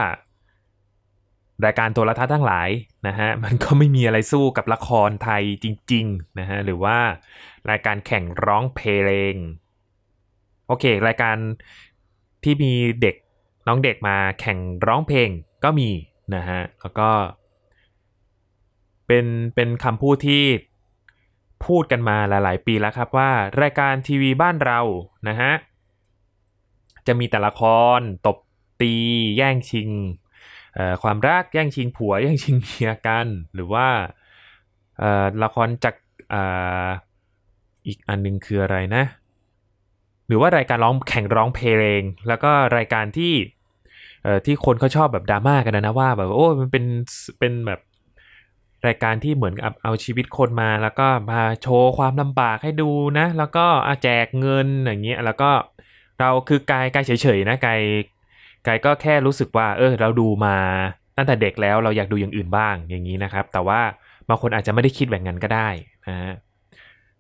[1.65, 2.69] รายการโทรทัศน์ทั้งหลาย
[3.07, 6.99] นะฮะมันก็ไม่มีอะไรสู้กับละครไทยจริงๆนะฮะหรือว่า
[7.71, 9.35] รายการแข่งร้องเพลง
[10.67, 11.37] โอเค รายการ
[12.45, 13.17] ที่มีเด็ก
[13.67, 15.29] น้องเด็กมาแข่งร้องเพลง
[15.65, 15.91] ก็มี
[16.35, 17.11] นะฮะแล้วก็
[19.07, 20.45] เป็นเป็นคำพูดที่
[21.67, 23.31] พูดกันมาหลาย ๆ ปีแล้วครับว่า
[23.63, 24.81] รายการทีวีบ้านเรา
[25.29, 25.53] นะฮะ
[27.07, 27.63] จะมีแต่ละค
[27.99, 28.39] ร ตบ
[28.81, 28.95] ตี
[29.37, 29.91] แย่งชิง
[31.03, 33.87] ความรักแย่งชิงผัว แย่งชิงเมียกัน หรือว่า
[35.43, 35.95] ละครจาก
[36.33, 36.35] อ
[37.87, 39.05] อีกอันนึงคืออะไรนะ
[40.27, 43.35] หรือว่ารายการร้องแข่งร้องเพลง แล้วก็รายการที่
[44.45, 46.85] ที่คนเขาชอบแบบดราม่ากันนะว่าแบบโอ้มันเป็น
[47.39, 47.81] เป็นแบบ
[48.87, 53.67] รายการที่เหมือนเอาชีวิตคนมา แล้วก็มาโชว์ความลำบากให้ดูนะ แล้วก็
[54.03, 55.51] แจกเงินอย่างเงี้ยแล้วก็
[56.23, 57.81] เราคือกายกายเฉยๆนะกาย
[58.67, 60.57] กายก็แค่รู้สึกว่า เออ เราดูมา
[61.17, 63.81] ตั้งแต่เด็กแล้วเราอยากดูอย่างอื่นบ้างอย่างนี้นะครับ แต่ว่า
[64.29, 65.69] บางคนอาจจะไม่ได้คิดแบบนั้นก็ได้
[66.09, 66.35] นะฮะ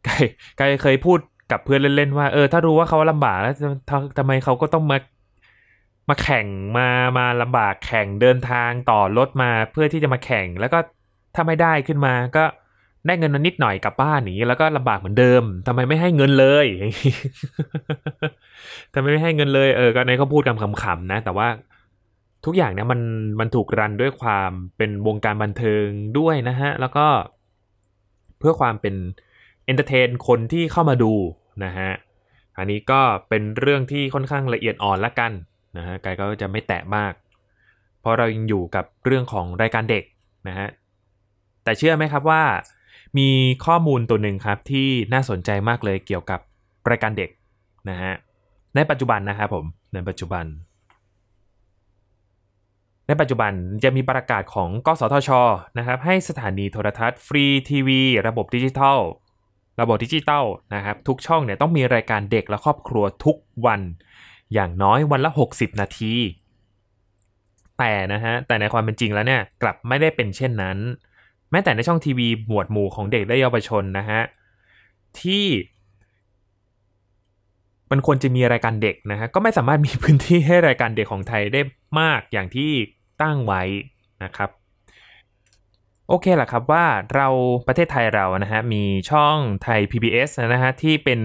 [0.06, 0.22] กาย
[0.58, 1.18] กายเคยพูด
[1.52, 3.54] กับเพื่อนเล่นๆว่าเออถ้ารู้ว่าเขาลำบากแล้ว
[4.18, 4.98] ทำไมเขาก็ต้องมา
[6.08, 6.46] มาแข่ง
[6.78, 6.88] มา
[7.18, 10.78] มาลำบากแข่งเดินทางต่อรถมาเพื่อที่จะมาแข่ง แล้วก็
[11.34, 12.44] ถ้าไม่ได้ขึ้นมาก็
[13.06, 16.66] ได้เงินนิดหน่อยกลับบ้านหนีแล้วก็ลำบากเหมือนเดิมทำไมไม่ให้เงินเลย
[18.94, 21.48] ทำไมไม่ให้เงินเลยเออก็ในเขาพูดกันขำๆนะ แต่ว่า
[22.44, 23.00] ทุกอย่างเนี่ยมัน
[23.40, 25.86] มันถูก run ด้วยความเป็นวงการบันเทิง
[26.18, 27.06] ด้วยนะฮะ แล้วก็
[28.38, 28.94] เพื่อความเป็น
[29.64, 31.12] entertain คนที่เข้ามาดู
[31.64, 31.90] นะฮะ
[32.58, 35.32] อันนี้ก็เป็นเรื่องที่ค่อนข้างละเอียดอ่อนละกัน
[35.76, 37.12] นะฮะกายก็จะไม่แตะมาก
[38.00, 40.04] เพราะเรายังอยู่กับเรื่องของรายการเด็ก
[40.48, 40.68] นะฮะ
[41.64, 42.42] แต่เชื่อไหมครับว่า
[43.18, 43.30] มี
[43.66, 46.40] ข้อมูลตัวหนึ่งครับที่น่าสนใจมากเลยเกี่ยวกับ
[46.90, 47.30] รายการเด็ก
[47.90, 48.12] นะฮะ
[48.74, 50.44] ในปัจจุบันนะครับผมในปัจจุบัน
[53.06, 53.52] ในปัจจุบัน
[53.84, 55.30] จะมีประกาศของกสทช
[55.78, 58.98] นะครับให้สถานีโทรทัศน์ฟรีทีวี ระบบดิจิทัล
[59.80, 60.44] ระบบดิจิทัล
[60.74, 63.80] นะครับทุกช่องเนี่ยต้องมีรายการเด็กและครอบครัวทุกวัน
[64.54, 66.14] อย่างน้อยวันละ 60 นาที
[67.78, 70.78] แต่นะฮะแต่ในความเป็นจริงแล้วเนี่ยกลับไม่ได้เป็นเช่นนั้น
[71.52, 74.20] แม้แต่ในช่องทีวีหมวดหมู่ของเด็กและเยาวชนนะฮะ
[75.20, 75.46] ที่
[77.90, 81.60] มันควรจะมีรายการเด็กนะฮะก็ไม่สามารถมีพื้นที่ให้รายการเด็กของไทยได้
[82.00, 82.70] มากอย่างที่
[83.22, 83.62] ตั้งไว้
[84.24, 84.50] นะครับ
[86.08, 86.84] โอเคแหละครับว่า
[87.14, 87.28] เรา
[87.66, 91.20] ประเทศไทยเรานะฮะมีช่องไทย PBS นะฮะที่เป็น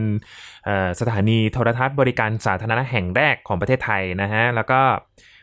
[1.00, 4.80] สถานีโทรทัศน์บริการสาธารณะแห่งแรกของประเทศไทยนะฮะแล้วก็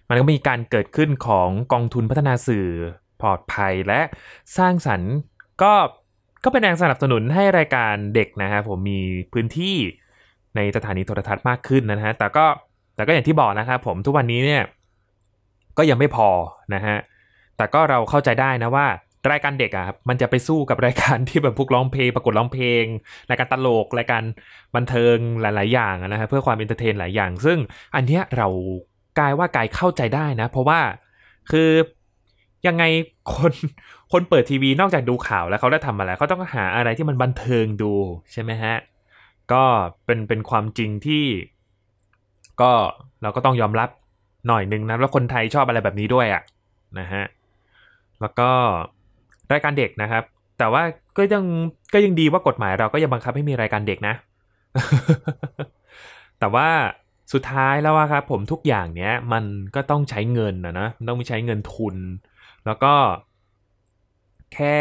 [0.08, 2.68] มันก็มีการเกิดขึ้นของกองทุนพัฒนาสื่อ
[3.24, 4.00] ปลอดภัยและ
[4.58, 5.12] สร้างสรรค์
[5.62, 5.72] ก็
[6.44, 9.00] ก็เป็นแรงสนับสนุนให้รายการเด็กนะฮะผมมี
[9.32, 9.76] พื้นที่
[10.56, 12.46] ในสถานีโทรทัศน์มากขึ้นนะฮะแต่ก็
[12.94, 14.62] แต่ก็อย่างที่บอกนะครับผมทุกวันนี้เนี่ย
[15.78, 16.28] ก็ยังไม่พอ
[16.74, 16.96] นะฮะ
[17.56, 18.86] แต่ก็เราเข้าใจได้นะว่า
[19.32, 22.84] รายการเด็กอะครับมันจะไปสู้กับรายการที่แบบพวกร้องเพลงประกวดร้องเพลง
[23.30, 24.22] รายการตลกรายการ
[24.74, 27.58] บันเทิงหลาย ๆ อย่างนะฮะเพื่อความ entertain หลายอย่าง ซึ่ง
[27.94, 28.48] อันเนี้ยเรา
[29.18, 30.80] กายว่ากายเข้าใจได้นะ เพราะว่า
[31.50, 31.70] คือ
[32.66, 32.84] ยังไง
[33.34, 33.52] คน
[34.12, 37.92] คนเปิดทีวีนอกจากดูข่าวแล้วเขาได้ทำอะไรเขาต้องหาอะไรที่มันบันเทิงดู
[38.32, 38.74] ใช่ไหมฮะ
[39.52, 39.62] ก็
[40.04, 41.24] เป็นเป็นความจริงที่
[42.60, 42.72] ก็
[43.22, 43.88] เราก็ต้องยอมรับ
[44.48, 46.42] หน่อยนึงนะว่าคนไทยชอบอะไรแบบนี้ด้วยอะ่ะ
[46.98, 47.24] นะฮะ
[48.20, 48.50] แล้วก็
[49.52, 50.24] รายการเด็กนะครับ
[50.58, 50.82] แต่ว่า
[51.16, 51.44] ก็ยัง
[51.94, 54.14] ก็ยังดีว่ากฎหมายเราก็ยังบังคับให้มีรายการเด็กนะ
[56.38, 56.68] แต่ว่า
[57.32, 61.96] สุดท้ายแล้วครับผมทุกอย่างเนี้ยมันก็ต้องใช้เงินนะนะต้องมีใช้เงินทุน
[62.66, 62.94] แล้วก็
[64.54, 64.78] แค่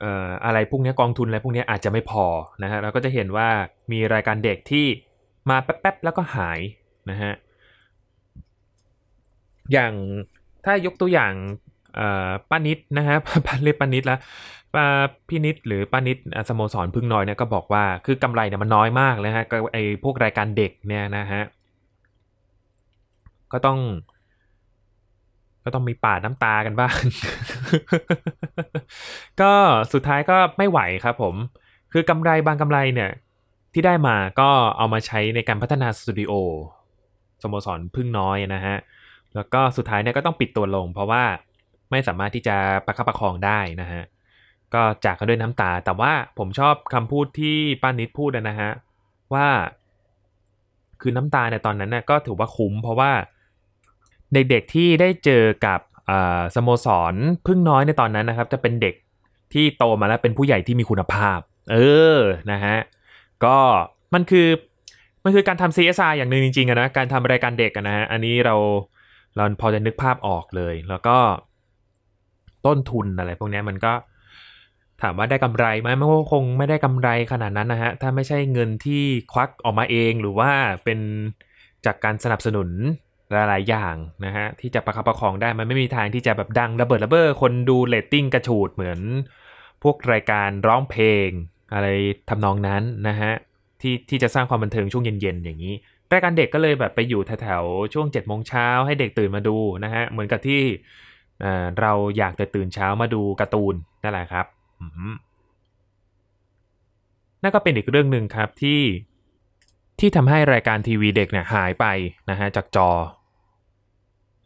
[0.00, 2.24] เอ่ออะไรพวกนี้กองทุนอะไรพวกนี้อาจจะไม่พอ
[2.62, 3.48] นะฮะเราก็จะเห็นว่า
[3.92, 4.86] มีรายการเด็กที่
[5.50, 6.60] มาแป๊บๆแล้วก็หาย
[7.10, 7.32] นะฮะ
[9.72, 9.92] อย่าง
[10.64, 11.32] ถ้ายกตัวอย่าง
[12.50, 13.16] ป้านิดนะฮะ
[13.46, 14.20] ป้าเรียกป้านิดแล้ว
[14.74, 14.84] ป้า
[15.28, 16.18] พี่นิดหรือป้านิด
[16.48, 21.42] สโมสรพึ่งน้อยเนี่ยก็บอกว่าคือกำไรเนี่ยมันน้อยมากเลยฮะไอพวกรายการเด็กเนี่ยนะฮะ
[23.52, 23.78] ก็ต้อง
[25.68, 26.98] ก็ต้องมีปาดน้ำตากันบ้าง
[29.40, 29.52] ก็
[29.92, 31.34] สุดท้ายก็ไม่ไหวครับผม
[31.92, 33.10] คือกำไรบางกำไรเนี่ย
[33.72, 36.32] ที่ได้มาก็เอามาใช้ในการพัฒนาสตูดิโอ
[37.42, 38.76] สโมสรพึ่งน้อยนะฮะ
[39.34, 41.24] แล้วก็สุดท้ายเนี่ยก็ต้องปิดตัวลง เพราะว่า
[41.90, 44.02] ไม่สามารถที่จะประคับประคองได้นะฮะ
[44.74, 48.70] ก็จากกันด้วยน้ำตา แต่ว่าผมชอบคำพูดที่ป้านิดพูดนะฮะ
[49.34, 49.48] ว่า
[51.00, 53.10] คือน้ำตาในตอนนั้นน่ยก็ถือว่าคุ้มเพราะว่า
[54.32, 55.80] เด็กๆที่ได้เจอกับ
[56.54, 57.14] สโมสร
[57.46, 58.94] พึ่งน้อยในตอนนั้นนะครับ จะเป็นเด็ก
[59.52, 61.38] ที่โตมาแล้วเป็นผู้ใหญ่ที่มีคุณภาพ
[61.72, 61.76] เอ
[62.16, 62.18] อ
[62.52, 62.76] นะฮะ
[63.44, 63.56] ก็
[64.14, 64.48] มันคือ
[65.24, 68.56] มันคือการทำ CSR อย่างหนึ่งจริงๆนะการทำรายการเด็กนะฮะอันนี้เรา
[69.36, 71.16] เราพอจะนึกภาพออกเลย แล้วก็
[72.66, 73.92] ต้นทุนอะไรพวกนี้มันก็
[75.02, 80.50] ถามว่าได้กำไรไหมมันก็คงไม่ได้กำไรขนาดนั้นนะฮะ ถ้าไม่ใช่เงินที่ควักออกมาเองหรือว่า
[80.84, 80.98] เป็น
[81.86, 82.68] จากการสนับสนุน
[83.32, 89.00] หลายๆอย่างนะฮะที่จะประคับประคองได้มันไม่มีทางที่จะแบบดังระเบิดระเบ้อคนดูเรตติ้งกระฉูดเหมือน
[89.82, 91.28] พวกรายการร้องเพลง
[91.74, 91.86] อะไร
[92.28, 93.32] ทำนองนั้นนะฮะ
[93.80, 95.74] ที่ที่จะสร้างความบันเทิงช่วงเย็นๆอย่างนี้
[96.12, 100.62] รายการเด็กก็เลยแบบไปอยู่แถวๆช่วง7จ็ดโมงเช้าให้เด็กตื่นมาดูนะฮะเหมือนกับที่
[101.80, 104.46] เราอยากจะตื่นเช้ามาดูการ์ตูนนั่นแหละครับ
[107.42, 108.80] นั่นก็เป็นอีกเรื่องหนึ่งครับที่
[110.00, 111.86] ที่ทำให้รายการทีวีเด็กเนี่ยหายไป
[112.30, 112.90] นะฮะจากจอ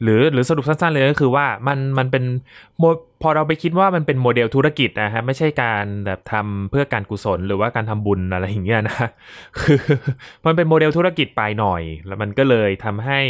[0.03, 2.25] หรือหรือสรุปสั้นๆเลยก็คือว่ามันมันเป็น
[3.23, 8.97] พอเราไปคิดว่ามันเป็นโมเดลธุรกิจนะฮะไม่ใช่การแบบทำเพื่อการกุศลหรือว่าการทำบุญอะไรอย่างเงี้ยนะ
[9.61, 9.81] คือ
[10.45, 13.21] มันเป็นโมเดลธุรกิจไปหน่อย แล้วมันก็เลยทำให้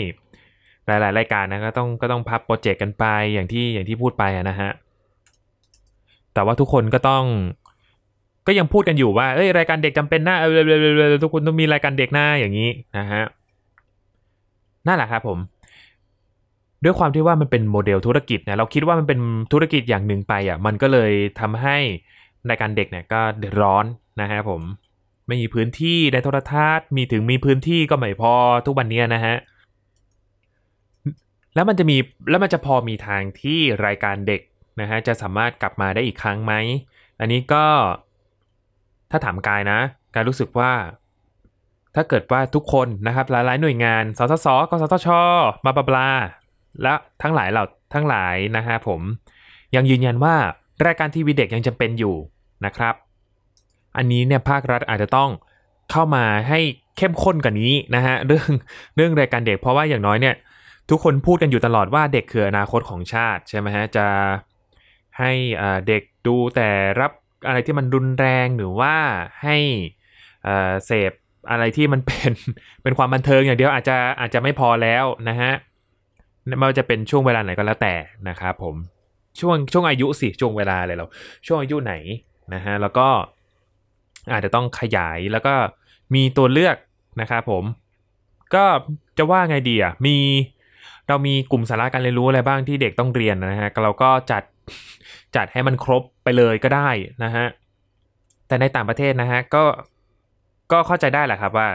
[0.86, 3.04] หลายๆ รายการนะก็ต้องก็ต้องพับโปรเจกต์กันไป
[3.34, 4.70] อย่างที่อย่างที่พูดไปนะฮะ
[6.34, 7.24] แต่ว่าทุกคนก็ต้อง
[8.46, 10.52] ก็ยังพูดกันอยู่ว่าเอ้ยรายการเด็กจำเป็นนะเออ
[11.22, 13.22] ทุกคนต้องมีรายการเด็กหน้าอย่างนี้นะฮะ
[14.86, 15.38] นั่นแหละครับผม
[16.84, 19.18] ด้วยความที่ว่ามันเป็นโมเดลธุรกิจเนี่ยเราคิดว่ามันเป็น
[19.52, 21.76] ธุรกิจอย่างหนึ่งไปอะมันก็เลยทำให้
[22.50, 23.84] รายการเด็กเนี่ยก็เดือดร้อน
[24.20, 24.60] นะฮะผม
[25.26, 28.34] ไม่มีพื้นที่ในโทรทัศน์มีถึงมีพื้นที่ก็ไม่พอ
[28.66, 29.36] ทุกวันนี้นะฮะ
[31.54, 31.96] แล้วมันจะมี
[32.30, 34.40] แล้วมันจะพอมีทางที่รายการเด็ก
[34.80, 36.52] นะฮะจะสามารถกลับมาได้อีกครั้งไหม
[37.20, 37.64] อันนี้ก็
[39.10, 39.78] ถ้าถามกายนะ
[40.14, 40.72] กายรู้สึกว่า
[41.94, 45.08] ถ้าเกิดว่าทุกคนนะครับหลายๆหน่วยงานสสสกสทช
[45.66, 46.08] มาบลาบลา
[46.82, 49.00] และทั้งหลายเหล่าทั้งหลายนะฮะผม
[49.76, 50.36] ยังยืนยันว่า
[50.86, 52.14] รายการทีวีเด็กยังจำเป็นอยู่
[52.64, 52.94] นะครับ
[53.96, 55.30] อันนี้เนี่ยภาครัฐอาจจะต้อง
[55.90, 56.60] เข้ามาให้
[56.98, 58.48] เข้มข้นกว่านี้นะฮะเรื่อง
[58.96, 60.34] เรื่องรายการเด็ก เพราะว่าอย่างน้อยเนี่ย
[60.90, 64.06] ทุกคนพูดกันอยู่ตลอดว่าเด็กคืออนาคตของชาติใช่ไหมฮะจะ
[65.18, 65.32] ให้
[65.88, 67.12] เด็กดูแต่รับ
[67.46, 68.94] อะไรที่มันรุนแรงหรือว่า
[69.42, 69.56] ให้
[70.86, 71.12] เสพ
[71.50, 72.32] อะไรที่มันเป็น
[72.82, 75.52] เป็นความบันเทิงอย่างเดียวอาจจะอาจจะไม่พอแล้วนะฮะ
[76.46, 77.94] ไม่ว่าจะเป็นช่วงเวลาไหนก็แล้วแต่
[78.28, 78.76] นะครับผม
[79.40, 81.06] ช่วงช่วงอายุสิช่วงเวลาอะไรเรา
[81.46, 81.94] ช่วงอายุไหน
[82.54, 83.08] นะฮะแล้วก็
[84.32, 85.54] อาจจะต้องขยายแล้วก็
[86.14, 86.76] มีตัวเลือก
[87.20, 87.64] นะครับผม
[88.54, 88.64] ก็
[89.18, 90.16] จะว่าไงดีอะมี
[91.08, 94.42] เรามีกลุ่มสาระการเรียนรู้อะไรบ้างที่เด็กต้องเรียนนะฮะเราก็จัด
[95.36, 96.90] จัดให้มันครบไปเลยก็ได้
[97.24, 97.46] นะฮะ
[98.48, 99.64] แต่ในต่างประเทศนะฮะก็
[100.72, 101.68] ก็เข้าใจได้แหละครับว่า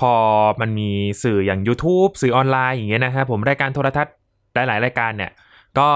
[0.00, 0.12] พอ
[0.60, 0.90] มันมี
[1.22, 4.14] สื่ออย่าง YouTube สื่อออนไลน์อย่างเงี้ยนะฮะผมรายการโทรทัศน์
[4.54, 5.32] หลายๆรายการเนี่ย
[5.78, 5.90] ก็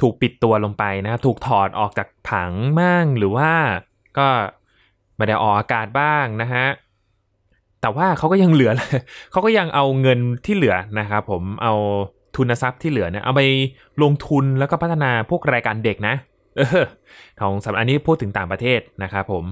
[0.00, 3.50] ถูกปิดตัวลงไปนะครับถูกถอดออกจากผังมั่งหรือว่า
[4.18, 4.28] ก็
[5.16, 6.66] ไม่ได้ออกอากาศบ้างนะฮะ
[7.80, 8.72] แต่ว่าเขาก็ยังเหลือ
[9.32, 11.74] เขาก็ยังเอาเงินที่เหลือนะครับผมเอา
[12.36, 13.42] ทุนทรัพย์ที่เหลือเนี่ยเอาไป
[14.02, 16.14] ลงทุนแล้วก็พัฒนาพวกรายการเด็กนะ
[16.56, 16.84] เออ
[17.40, 19.44] ของสำหรับอันนี้พูดถึงต่างประเทศนะครับผม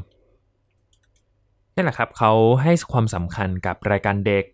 [1.75, 2.33] นี่แหละครับเขา
[2.63, 4.45] ให้ความสำคัญกับรายการเด็ก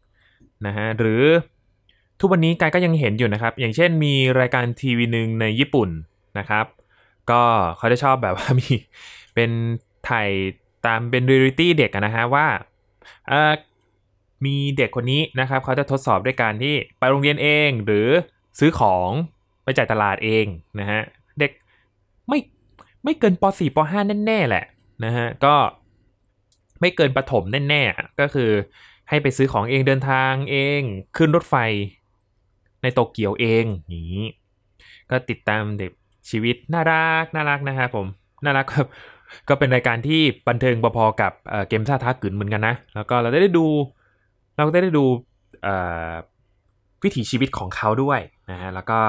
[0.66, 1.22] นะฮะหรือ
[2.20, 5.88] ทุกวันนี้กายก็ยังเห็นอยู่นะครับ อย่างเช่นมีรายการทีวีหนึ่งในญี่ปุ่น
[6.38, 6.64] นะครับ
[7.30, 7.42] ก็
[7.78, 8.68] เขาจะชอบแบบว่ามี
[9.34, 9.50] เป็น
[10.08, 10.30] ถ่าย
[10.86, 12.46] ตามเป็นเรียลิตี้เด็กนะฮะว่า
[13.28, 13.52] เออ
[14.44, 18.08] มีเด็กคนนี้นะครับเขาจะทดสอบด้วยการที่ไปโรงเรียนเองหรือ
[18.58, 19.10] ซื้อของ
[19.62, 20.46] ไปจ่ายตลาดเอง
[20.80, 21.00] นะฮะ
[21.38, 21.50] เด็ก
[22.28, 22.38] ไม่
[23.04, 24.64] ไม่เกินป .4 ป .5 แน่ๆแหละ
[25.04, 25.54] นะฮะก็
[26.80, 28.50] ไม่เกินประถมแน่ๆ ก็คือ
[29.08, 30.80] ให้ไปซื้อของเองเดินทางเอง
[31.16, 31.56] ขึ้นรถไฟ
[32.82, 34.26] ในโตเกียวเองอย่างนี้
[35.10, 35.90] ก็ติดตามเด็ก
[36.30, 38.06] ชีวิตน่ารักน่ารักนะครับผม
[38.44, 38.86] น่ารักครับ
[39.48, 41.32] ก็เป็นรายการที่บันเทิงพอๆกับ
[41.68, 43.66] เกมซ่าท้ากืนเหมือนกันนะ แล้วก็เราได้ดู
[44.56, 45.04] เราก็ได้ดู
[47.04, 49.00] วิถีชีวิตของเขาด้วยนะฮะแล้วก็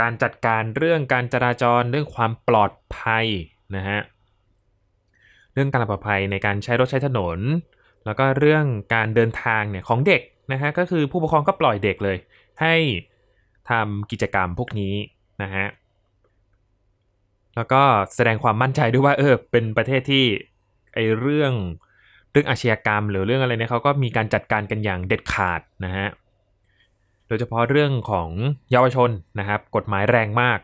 [0.00, 3.26] การจัดการเรื่องการจราจรเรื่องความปลอดภัย
[3.76, 4.00] นะฮะ
[5.54, 7.38] เรื่องการปลอดภัยในการใช้รถใช้ถนน
[8.06, 12.16] แล้วก็เรื่องการเดินทางเนี่ยของเด็กนะฮะก็คือผู้ปกครองก็ปล่อยเด็กเลย
[12.60, 12.74] ให้
[13.70, 14.94] ทำกิจกรรมพวกนี้
[15.42, 15.66] นะฮะ
[17.56, 17.82] แล้วก็
[18.14, 20.24] แสดงความมั่นใจด้วยว่าเออเป็นประเทศที่
[20.94, 21.52] ไอเรื่อง
[22.30, 26.06] เรื่องอาชญากรรม หรือเรื่องอะไรเนี่ยเขาก็มีการจัดการกันอย่างเด็ดขาดนะฮะ
[27.28, 28.28] โดยเฉพาะเรื่องของ
[28.70, 30.58] เยาวชนนะครับกฎหมายแรงมาก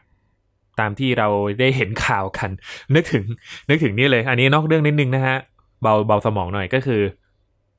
[0.81, 1.29] ตามที่เรา
[1.61, 2.51] ได้เห็นข่าวกัน
[2.95, 3.25] นึกถึง
[3.69, 5.37] นึกถึงนี่เลย อันนี้นอกเรื่องนิดนึงนะฮะ
[5.83, 7.03] เบาเบาสมองหน่อยก็คือ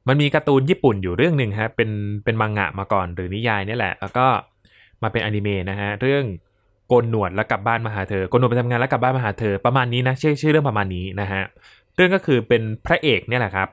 [0.07, 1.89] มันมีการ์ตูนญี่ปุ่นอยู่เรื่องหนึ่งฮะ เป็น
[2.23, 4.25] เป็นมังงะมาก่อนหรือนิยายนี่แหละ แล้วก็
[5.03, 6.23] มาเป็นอนิเมะนะฮะ เรื่อง
[6.87, 11.41] โกนหนวดแล้วกลับบ้านมาหาเธอโกนหนวดไปทำงานแล้วกลับบ้านมาหาเธอประมาณนี้นะชื่อชื่อเรื่องประมาณนี้นะฮะ
[11.95, 13.67] เรื่องก็คือเป็นพระเอกเนี่ยแหละครับ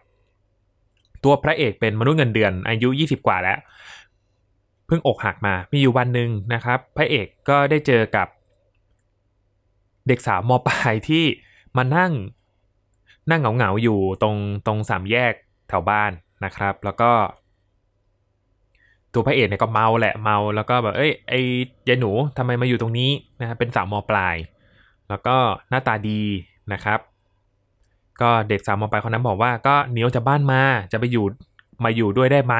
[1.25, 3.59] ตัวพระเอกเป็นมนุษย์เงินเดือน อายุ 20 กว่าแล้ว
[4.87, 8.27] เพิ่งอกหักมามีอยู่วันหนึ่งนะครับ พระเอกก็ได้เจอกับ
[10.09, 11.25] เด็กสาวมปลายที่
[11.77, 12.13] มานั่ง
[13.31, 14.37] นั่งเหงาๆอยู่ตรง
[14.67, 15.35] ตรงสามแยก
[15.69, 16.11] แถวบ้าน
[16.45, 17.11] นะครับ แล้วก็
[19.13, 21.41] ตัวพระเอกเนี่ยก็เมาแหละเมาแล้วก็แบบเอ้ยไอ้
[21.89, 24.37] ยายหนูทำไมมาอยู่ตรงนี้นะครับเป็นสาวมปลาย
[25.09, 25.37] แล้วก็
[25.71, 26.23] หน้าตาดี
[26.73, 27.01] นะครับ
[28.21, 30.63] ก็เด็กสาวมปลายคนนั้นบอกว่าก็เหนียวจากบ้านมา
[30.93, 31.25] จะไปอยู่
[31.85, 32.55] มาอยู่ด้วยได้ไหม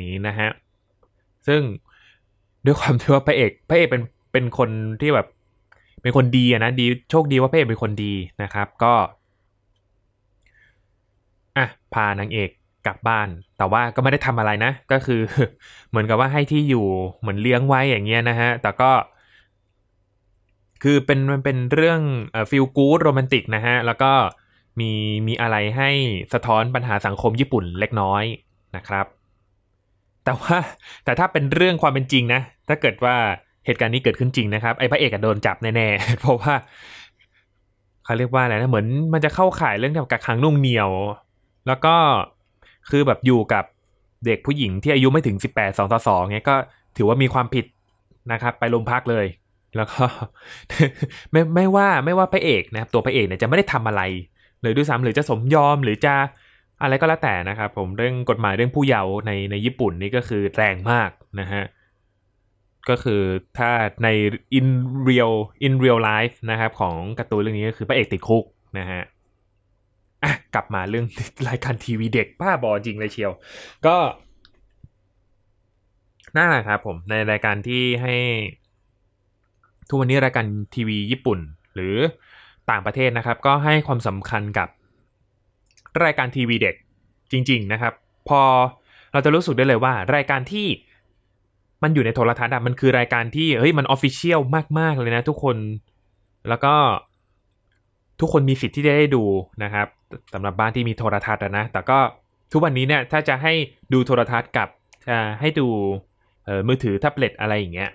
[0.00, 0.50] นี่นะฮะ
[1.46, 1.62] ซึ่ง
[2.64, 4.02] ด้วยความที่ว่าพระเอกพระเอกเป็น
[4.32, 5.26] เป็นคนที่แบบ
[6.04, 8.94] เป็นคนดีอะนะดีโชคดีว่าพระเอกเป็นคนดีนะครับ ก็
[11.56, 12.50] อะพานางเอก
[12.86, 15.20] กลับบ้าน แต่ว่าก็ไม่ได้ทำอะไรนะ ก็คือ
[15.90, 16.86] เหมือนกับว่าให้ที่อยู่
[17.20, 18.90] เหมือนเลี้ยงไว้อย่างเงี้ยนะฮะ แต่ก็
[20.82, 22.00] คือเป็นมันเป็นเรื่อง
[22.50, 24.12] ฟิลกู๊ดโรแมนติกนะฮะ แล้วก็
[24.80, 24.90] มี
[25.26, 25.90] มีอะไรให้
[26.34, 28.24] สะท้อนปัญหาสังคมญี่ปุ่นเล็กน้อย
[28.76, 29.06] นะครับ
[30.24, 30.56] แต่ว่า
[31.04, 33.16] แต่ถ้าเป็นเรื่องความเป็นจริงนะ ถ้าเกิดว่า
[33.66, 36.54] เหตุการณ์นี้เกิดขึ้นจริงนะครับไอ้พระเอกโดนจับแน่ๆเพราะว่า
[38.04, 40.90] เขาเรียกว่าอะไรนะเหมือนมันจะเข้าข่ายเรื่องเกี่ยวกับขังนุ่งเหนียว
[41.66, 41.94] แล้วก็
[42.90, 43.64] คือแบบอยู่กับ
[44.26, 46.56] เด็กผู้หญิงที่อายุไม่ถึง 18 2ต่อ2เงี้ยก็
[46.96, 47.66] ถือว่ามีความผิด
[48.32, 49.26] นะครับ ไปโรงพักเลย
[49.76, 50.04] แล้วก็
[51.32, 54.02] ไม่ไม่ว่าไม่ว่าพระเอกนะครับตัวพระเอกเนี่ยจะไม่ได้ทำอะไร
[54.62, 56.14] เลยด้วยซ้ำหรือจะสมยอมหรือจะ
[56.82, 61.62] อะไรก็แล้วแต่นะครับผมเรื่องกฎหมายเรื่องผู้เยาว์ในในญี่ปุ่นนี่ก็คือแรงมากนะฮะ
[62.88, 63.22] ก็คือ
[63.58, 63.70] ถ้า
[64.04, 64.08] ใน
[64.58, 64.68] in
[65.08, 65.34] real
[65.66, 68.44] in real life นะครับ ของการ์ตูนเรื่องนี้ก็คือพระเอกติดคุก
[68.78, 69.02] นะฮะ
[70.22, 71.06] อะกลับมาเรื่อง
[71.48, 73.32] รายการทีวีเด็กบ้าบอจริงเลยเชียว
[73.86, 73.96] ก็
[76.36, 78.14] นั่นแหละครับผมในรายการที่ให้
[79.88, 81.38] ทุกวันนี้รายการทีวีญี่ปุ่น
[81.74, 81.96] หรือ
[82.70, 84.68] ต่างประเทศนะครับ ก็ให้ความสำคัญกับ
[86.04, 86.74] รายการทีวีเด็ก
[87.32, 87.92] จริง ๆ นะครับ
[88.28, 88.40] พอ
[89.12, 90.66] เราจะรู้สึกได้เลยว่า รายการที่
[91.82, 94.40] มันอยู่ในโทรทัศน์มันคือรายการที่เฮ้ยมัน official
[94.78, 95.56] มาก ๆ เลยนะทุกคน
[96.48, 96.74] แล้วก็
[98.20, 99.24] ทุกคนมีสิทธิ์ที่จะได้ดู
[99.64, 99.86] นะครับ
[100.34, 101.98] สำหรับบ้านที่มีโทรทัศน์นะ แต่ก็
[102.52, 103.52] ทุกวันนี้เนี่ยถ้าจะให้
[103.92, 104.68] ดูโทรทัศน์กับ
[105.40, 105.68] ให้ดู
[106.68, 107.90] มือถือแท็บเล็ตอะไรอย่างเงี้ย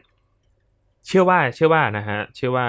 [1.08, 2.68] เชื่อว่าเชื่อว่านะฮะเชื่อว่า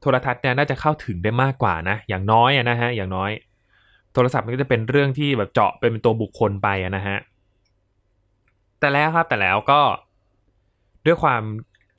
[0.00, 3.30] โทรทัศน์เนี่ยน่าจะเข้าถึงได้มากกว่านะ อย่างน้อยนะฮะอย่างน้อย
[4.14, 7.16] โทรศัพท์มันก็จะเป็นเรื่องที่แบบเจาะเป็นตัวบุคคลไปนะฮะ
[8.80, 9.80] แต่แล้วครับแต่แล้วก็
[11.06, 11.42] ด้วยความ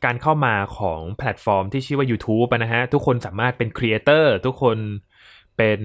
[0.05, 4.77] การเข้ามาของแพลตฟอร์มที่ชื่อว่า YouTube นะฮะ ทุกคนสามารถเป็น creator ทุกคน
[5.57, 5.81] เป็น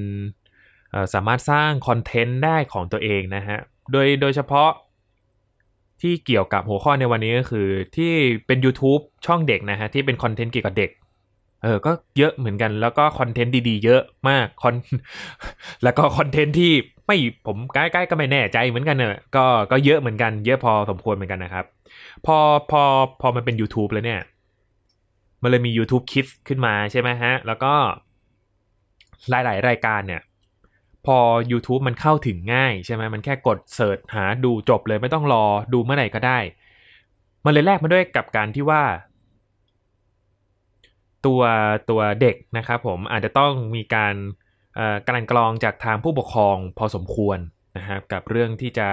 [1.14, 3.58] สามารถสร้างคอนเทนต์ได้ของตัวเองนะฮะ
[3.92, 4.70] โดยโดยเฉพาะ
[6.02, 8.12] ที่เกี่ยวกับหัวข้อในวันนี้ก็คือที่
[8.46, 10.90] เป็น YouTube ช่องเด็กนะฮะ ที่เป็นคอนเทนต์เกี่ยวกับเด็ก
[11.62, 14.74] เออ ก็เยอะเหมือนกันแล้วก็คอนเทนต์ดีๆเยอะมากคอน
[15.84, 16.72] แล้วก็คอนเทนต์ที่
[17.06, 21.64] ไม่ผมใกล้ๆก็ไม่แน่ใจเหมือนกันเนอะก็ก็เยอะเหมือนกันเยอะพอสมควรเหมือนกันนะครับ
[22.26, 22.36] พอ
[22.70, 22.82] พอ
[23.20, 24.22] พอมันเป็น YouTube แล้วเนี่ย
[25.42, 27.74] มันเลยมี YouTube Kids ขึ้นมาใช่ไหมฮะ แล้วก็
[29.30, 30.22] หลาย ๆ รายการเนี่ย
[31.06, 31.18] พอ
[31.52, 36.38] YouTube มันเข้าถึงง่ายใช่ไหมมันแค่กดเสิร์ชหาดูจบเลยไม่ต้องรอดูเมื่อไหร่ก็ได้
[37.44, 38.82] มันเลยแลกมาด้วยกับการที่ว่า
[41.26, 41.42] ตัว
[41.90, 44.14] ตัวเด็กนะครับผมอาจจะต้องมีการ
[45.08, 47.38] กลั่นกรองจากทางผู้ปกครองพอสมควร
[47.76, 48.88] นะครับกับเรื่องที่จะ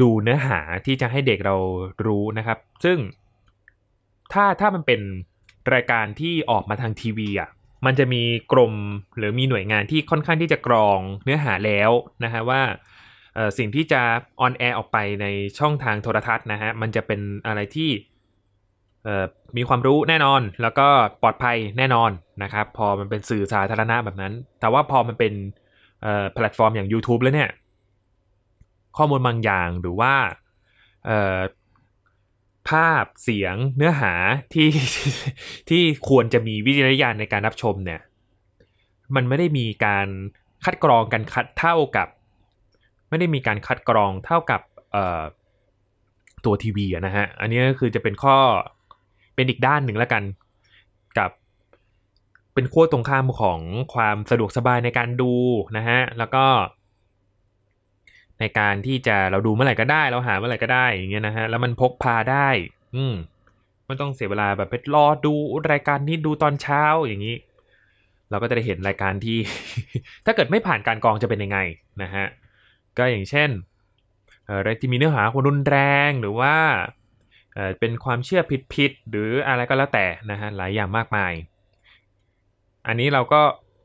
[0.00, 1.56] ดูเนื้อหาที่จะให้เด็กเรา
[2.06, 2.98] รู้นะครับ ซึ่ง
[4.32, 5.00] ถ้าถ้ามันเป็น
[5.74, 7.50] รายการที่ออกมาทางทีวีอะ
[7.86, 8.22] มันจะมี
[8.52, 8.74] กรม
[9.16, 11.90] หรือมีหน่วยงานที่ค่อนข้างที่จะกรองเนื้อหาแล้ว
[12.24, 12.62] นะฮะว่า
[13.58, 14.02] สิ่งที่จะ
[14.40, 15.26] on air ออกไปใน
[15.58, 17.90] ช่องทางโทรทัศน์นะฮะมันจะเป็นอะไรที่
[19.56, 20.88] มีความรู้แน่นอน แล้วก็
[21.22, 22.10] ปลอดภัยแน่นอน
[22.42, 25.32] นะครับ พอมันเป็นสื่อสาธารณะแบบนั้น แต่ว่าพอมันเป็น
[26.34, 27.50] แพลตฟอร์มอย่าง YouTube แล้วเนี่ย
[28.96, 30.14] ข้อมูลบางอย่างหรือว่า
[32.70, 34.12] ภาพเสียงเนื้อหา
[34.54, 34.68] ที่
[35.68, 38.00] ที่ควรจะมีวิจารณญาณในการรับชมเนี่ย
[39.14, 40.08] มันไม่ได้มีการ
[40.64, 42.08] คัดกรองกันคัดเท่ากับ
[43.08, 44.60] ไม่ได้มีการคัดกรองเท่ากับ
[46.44, 48.36] ตัวทีวีนะฮะ อันนี้ก็คือจะเป็นข้อ
[49.34, 50.22] เป็นอีกด้านหนึ่งแล้วกัน
[51.18, 51.30] กับ
[52.54, 53.60] เป็นขั้วตรงข้ามของ
[53.94, 55.32] ความสะดวกสบายในการดู
[55.76, 56.44] นะฮะ แล้วก็
[58.40, 62.48] ในการที่จะเราดูเมื่อไหร่ก็ได้ เราหาเมื่อไหร่ก็ได้อย่างเงี้ยนะฮะแล้วมันพกพาได้
[62.96, 63.14] อืม
[63.86, 65.34] ไม่ต้องเสียเวลาแบบไปรอดู
[65.72, 67.36] รายการนี้ดูตอนเช้าอย่างนี้
[68.30, 69.38] เราก็จะได้เห็นรายการที่
[70.26, 71.58] ถ้าเกิดไม่ผ่านการกรองจะเป็นยังไง
[72.02, 72.26] นะฮะ
[72.98, 73.50] ก็อย่างเช่น
[74.48, 76.54] อะไรที่มีเนื้อหาคนรุนแรงหรือว่า
[77.78, 78.42] เป็นความเชื่อ
[78.74, 81.32] ผิดๆหรืออะไรก็แล้วแต่นะฮะหลายอย่างมากมาย
[82.86, 83.40] อันนี้เราก็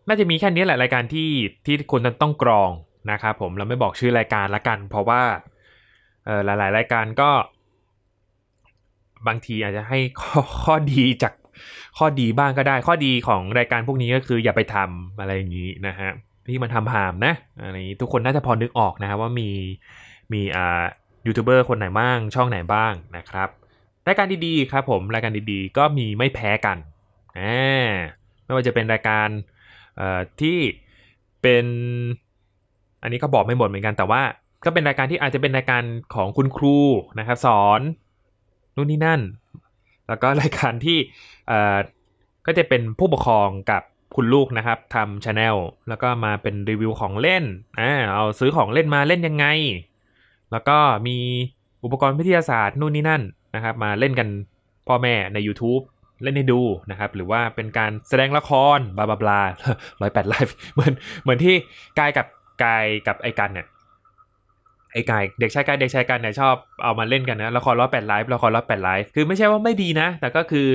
[0.08, 1.30] น่าจะมีแค่นี้แหละรายการที่
[1.66, 2.70] ที่คนต้องกรอง
[3.12, 5.22] นะครับผมเราไม่บอกชื่อรายการละกัน เพราะว่า
[6.46, 7.32] หลายๆ รายการก็
[9.28, 11.34] บางทีอาจจะให้ข้อข้อดีจาก
[11.98, 16.12] ข้อดีบ้างก็ได้ ข้อดีของรายการพวกนี้ก็คืออย่าไปทำอะไรอย่างนี้นะฮะ
[16.48, 19.50] ที่มันทำหามนะอะไรนี้ทุกคนน่าจะพอนึกออกนะครับว่ามี
[20.34, 20.84] มีอ่า
[21.26, 23.50] ยูทูบเบอร์คนไหนบ้างช่องไหนบ้างนะครับ
[24.08, 26.78] รายการดีๆครับผมรายการดีๆ ก็มีไม่แพ้กัน
[27.40, 27.90] อ่า
[28.44, 29.28] ไม่ว่าจะเป็นรายการ
[29.98, 30.58] เอ่อที่
[31.42, 31.66] เป็น
[33.06, 34.22] อันนี้ก็บอกไม่หมดเหมือนกันแต่ว่า
[34.66, 35.84] ก็เป็นรายการที่อาจจะเป็นรายการ
[36.16, 36.78] ของคุณครู
[37.20, 37.82] นะครับสอน
[38.76, 39.22] นู่นนี่นั่น
[40.08, 40.98] แล้วก็รายการที่
[41.48, 41.78] เอ่อ
[42.46, 43.82] ก็จะเป็นผู้ปกครองกับ
[44.16, 45.56] คุณลูกนะครับทำ channel
[45.90, 47.44] แล้วก็มาเป็นรีวิวของเล่น
[47.80, 49.46] อ่าเอาซื้อของเล่นมาเล่นยังไง
[50.52, 51.18] แล้วก็มี
[51.84, 53.22] อุปกรณ์วิทยาศาสตร์นู่นนี่นั่น
[53.56, 54.28] นะครับ มาเล่นกัน
[54.88, 55.84] พ่อแม่ใน YouTube
[56.24, 59.42] เล่นให้ดูนะครับ หรือว่าเป็นการแสดงละคร blah blah blah
[60.02, 61.56] ร้อยแปด life เหมือนเหมือนที่
[62.00, 62.26] กายกับ
[62.64, 63.68] กายกับไอ้กันเนี่ย
[64.94, 70.68] ไอ้กายเด็กชายกายเด็กชายกันเนี่ยชอบเอามาเล่นกันนะละครร้อยแปด life ละครร้อยแปด life คือไม่ใช่ว่าไม่ดีนะ แต่ก็คือ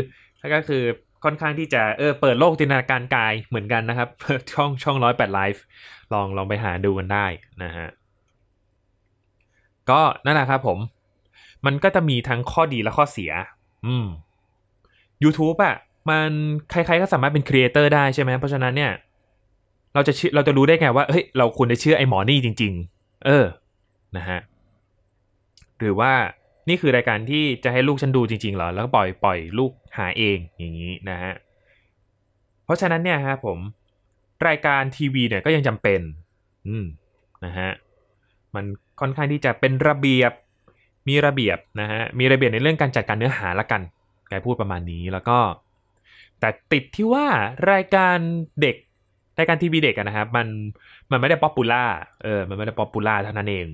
[0.54, 0.82] ก็คือ
[1.24, 4.08] ค่อนข้างที่จะเออเปิดโลกจินตนาการกายเหมือนกันนะครับ
[4.52, 5.62] ช่องช่องร้อยแปดไลฟ์
[6.12, 7.26] ลองลองไปหาดูกันได้
[7.62, 7.88] นะฮะ
[9.90, 10.78] ก็นั่นแหละครับผม
[11.66, 13.32] มันก็จะมีทั้งข้อดีและข้อเสีย
[13.86, 14.06] อืม
[15.24, 15.76] YouTube อะ่ะ
[16.08, 16.30] มัน
[16.70, 18.92] ใครๆก็สามารถเป็นครีเอเตอร์ได้ใช่ไหมเพราะฉะนั้นเนี่ย
[19.94, 23.46] เราจะเราจะรู้ได้ไงว่าเฮ้ยเราควรจะเชื่อไอ้หมอนี่จริง ๆ เออ
[24.16, 24.38] นะฮะ
[25.78, 26.12] หรือว่า
[26.68, 31.32] นี่คือรายการที่จะให้ลูกฉันดูจริงๆเหรอแล้วก็ปล่อยปล่อยลูกหาเองอย่างนี้นะฮะ
[32.64, 33.58] เพราะฉะนั้นเนี่ยฮะผม
[34.48, 36.00] รายการทีวีเนี่ยก็ยังจำเป็น
[36.68, 36.86] อืม
[37.44, 37.70] นะฮะ
[38.54, 38.64] มัน
[39.00, 40.32] ค่อนข้างที่จะเป็นระเบียบ
[41.08, 43.82] มีระเบียบนะฮะมีระเบียบในเรื่องการจัดการเนื้อหาละกัน
[44.30, 45.38] กายพูดประมาณนี้แล้วก็
[46.40, 47.26] แต่ติดที่ว่า
[47.70, 48.16] รายการ
[48.60, 48.76] เด็ก
[49.40, 50.46] รายการทีวีเด็กนะครับมัน
[51.10, 51.84] มันไม่ได้ popular
[52.22, 53.66] เออมันไม่ได้ popular เท่านั้นเอง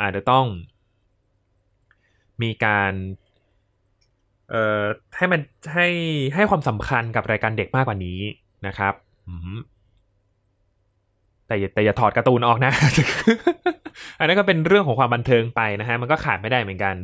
[0.00, 0.46] อาจจะต้อง
[2.42, 2.92] มีการ
[4.50, 4.82] เอ่อ
[5.16, 5.40] ให้มัน
[5.74, 5.86] ให้
[6.34, 8.20] ให้ความสำคัญกับรายการเด็กมากกว่านี้
[8.66, 8.94] นะครับ
[11.46, 12.72] แต่แต่อย่าถอดการ์ตูนออกนะ
[14.18, 16.94] อันนั้นก็เป็นเรื่องของความบันเทิงไปนะฮะ มันก็ขาดไม่ได้เหมือนกัน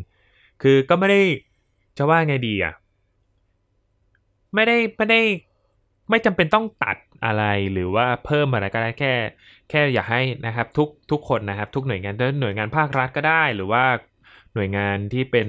[0.63, 1.21] คือก็ไม่ได้
[1.99, 2.75] จะว่าไงดีอะ
[4.55, 5.21] ไม่ได้ไม่ได้
[6.11, 9.13] ไม่จำเป็นต้องตัดอะไรหรือว่าเพิ่มอะไรก็ได้แค่
[9.71, 13.85] แค่อยากให้นะครับทุกทุกคนนะครับ ทุกหน่วยงานหน่วยงานภาครัฐก็ได้ หรือว่า
[14.55, 15.49] หน่วยงานที่เป็น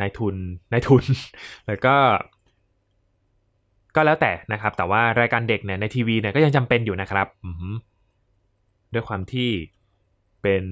[0.00, 0.36] นายทุน
[0.72, 1.04] นายทุน
[1.66, 1.96] แล้วก็
[3.96, 7.26] ก็แล้วแต่นะครับ แต่ว่ารายการเด็กเนี่ยในทีวีเนี่ยก็ยังจำเป็นอยู่นะครับ
[8.92, 9.50] ด้วยความที่
[10.42, 10.64] เป็น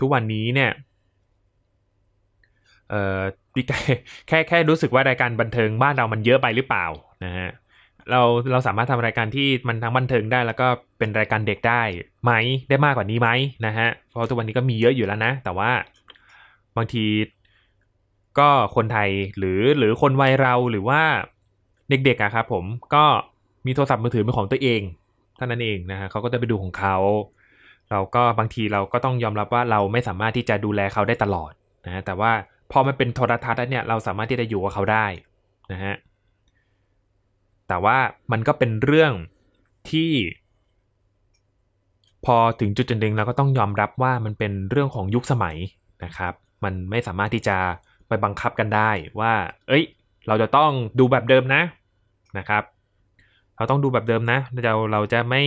[0.00, 0.70] ทุกวันนี้เนี่ย
[2.90, 3.20] เอ่อ
[4.28, 6.86] แค่แค่รู้สึกว่ารายการบันเทิงบ้านเรามันเยอะไปหรือเปล่า
[7.24, 7.50] นะฮะ
[8.10, 10.66] เราเราสามารถทำรายการที่มันทั้งบันเทิงได้ แล้วก็
[10.98, 11.82] เป็นรายการเด็กได้
[12.24, 12.32] ไหม
[12.68, 13.28] ได้มากกว่านี้ไหม
[13.66, 15.70] นะฮะเพราะทุกวันนี้ก็มีเยอะอยู่แล้วนะ แต่ว่า
[16.76, 17.04] บางที
[18.38, 21.02] ก็คนไทยหรือหรือคนวัยเราหรือว่า
[21.90, 23.04] เด็กๆอะครับผมก็
[23.66, 24.80] มีโทรศัพท์มือถือเป็นของตัวเอง
[25.36, 26.96] เท่านั้นเองนะฮะเขาก็จะไปดูของเขา
[27.90, 31.52] เราก็บางทีเราก็ต้องยอมรับว่าเราไม่สามารถที่จะดูแลเขาได้ตลอด
[31.86, 32.32] นะฮะแต่ว่า
[32.72, 35.06] พอมันเป็นโทรทัศน์เนี่ยเราสามารถที่จะอยู่กับเขาได้
[35.72, 35.94] นะฮะ
[37.68, 37.98] แต่ว่า
[38.32, 39.12] มันก็เป็นเรื่อง
[39.90, 40.12] ที่
[42.24, 45.56] พอถึงจุดจุดหนึ่งเราก็ต้องยอมรับว่ามันเป็นเรื่องของยุคสมัย
[46.04, 46.32] นะครับ
[46.64, 47.56] มันไม่สามารถที่จะ
[48.08, 48.90] ไปบังคับกันได้
[49.20, 49.32] ว่า
[49.68, 49.84] เอ้ย
[50.26, 51.62] เราจะต้องดูแบบเดิมนะ
[52.38, 52.62] นะครับ
[53.56, 55.42] เราต้องดูแบบเดิมนะ เราเราจะไม่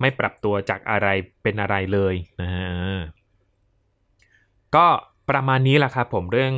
[0.00, 1.08] ไม่ปรับตัวจากอะไร
[1.42, 2.68] เป็นอะไรเลยนะฮะ
[4.74, 4.86] ก็
[5.30, 6.54] ประมาณนี้แหละครับผมเรื่อง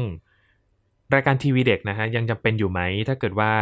[1.15, 3.53] รายการทีวีเด็กนะฮะยังจำเป็นอยู่ไหมถ้าเกิดว่า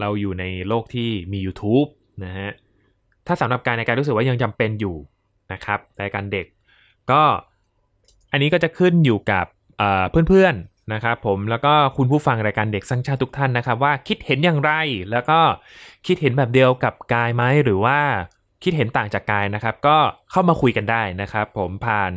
[0.00, 1.88] เราอยู่ในโลกที่มี YouTube
[2.24, 2.50] นะฮะ
[3.26, 4.96] ถ้าสำหรับการในการรู้สึกว่ายังจำเป็นอยู่
[5.52, 6.46] นะครับรายการเด็ก
[7.10, 7.22] ก็
[8.32, 9.46] อันนี้ก็จะขึ้นอยู่กับ
[10.28, 14.72] เพื่อนๆนะครับผมแล้วก็คุณผู้ฟังรายการเด็กสร้างชาติทุกท่านนะครับ ว่าคิดเห็นอย่างไร
[15.10, 15.40] แล้วก็
[16.06, 17.98] คิดเห็นแบบเดียวกับกายไหมหรือว่า
[18.62, 19.96] คิดเห็นต่างจากกายนะครับ ก็
[20.30, 22.12] เข้ามาคุยกันได้นะครับ ผมผ่าน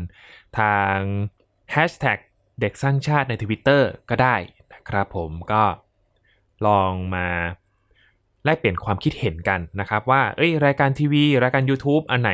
[0.60, 0.96] ทาง
[1.76, 2.20] hashtag
[2.62, 4.36] เด็กสร้างชาติใน Twitter ก็ได้
[4.74, 5.64] นะครับผมก็
[6.68, 7.28] ลองมา
[8.48, 12.32] แลกเปลี่ยนความคิดเห็นกันนะครับ ว่าเอ้ยรายการทีวี รายการ YouTube อันไหน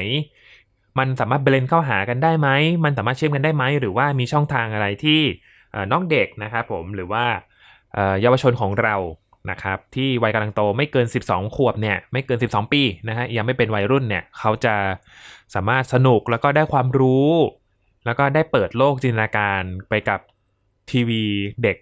[1.00, 2.50] มันสามารถเบลนเข้าหากันได้ไหม
[2.84, 5.22] มันสามารถเชื่อมกันได้ไหม หรือว่ามีช่องทางอะไรที่
[5.92, 7.26] น้องเด็กนะครับผมหรือว่า
[8.22, 8.96] เยาวชนของเรา
[9.52, 14.76] นะครับที่วัยกำลังโตไม่เกิน 12 ขวบเนี่ยไม่เกิน 12 ปีนะฮะยังไม่เป็นวัยรุ่นเนี่ยเขาจะ
[15.56, 17.30] สามารถสนุกแล้วก็ได้ความรู้
[18.06, 20.20] แล้วก็ได้เปิดโลกจินตนาการไปกับ
[20.92, 21.24] ทีวี
[21.64, 21.78] เด็ก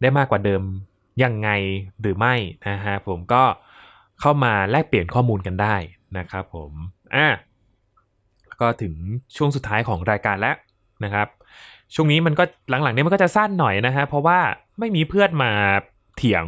[0.00, 0.62] ได้มากกว่าเดิม
[1.22, 1.48] ยังไง
[2.00, 2.34] หรือไม่
[2.68, 3.42] นะฮะผมก็
[4.20, 5.76] เข้ามาแลกเปลี่ยนข้อมูลกันได้
[6.18, 6.72] นะครับผม
[7.14, 7.28] อะ
[8.60, 8.94] ก็ถึง
[9.36, 10.56] ช่วงสุดท้ายของรายการแล้ว
[11.04, 11.28] นะครับ
[11.94, 14.38] ช่วงนี้มันก็หลังๆนี้มันก็จะสั้นหน่อยนะฮะเพราะว่า
[14.78, 15.52] ไม่มีเพื่อนมา
[16.16, 16.44] เถียง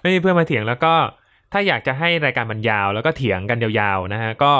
[0.00, 0.94] ไม่มีเพื่อนมาเถียงแล้วก็
[1.52, 4.52] ถ้าอยากจะให้รายการมันยาว แล้วก็เถียงกันยาวๆนะฮะก็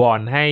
[0.00, 0.44] บอลให้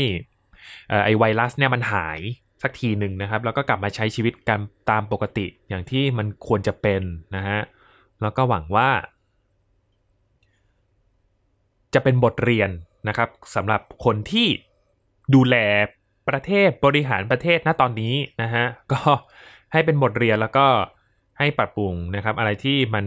[1.05, 2.21] ไอไวรัสเนี่ยมันหาย
[2.67, 4.61] สักทีหนึ่งนะครับ แล้วก็กลับมาใช้ชีวิตกัน
[4.91, 7.03] ตามปกติอย่างที่มันควรจะเป็น
[7.37, 7.61] นะฮะ
[8.23, 8.89] แล้วก็หวังว่า
[11.95, 12.71] จะเป็นบทเรียน
[13.09, 14.49] นะครับสำหรับคนที่
[15.35, 15.57] ดูแล
[16.29, 19.01] ประเทศบริหารประเทศณตอนนี้นะฮะก็
[19.73, 20.67] ให้เป็นบทเรียนแล้วก็
[21.39, 23.07] ให้ปรับปรุงนะครับ อะไรที่มัน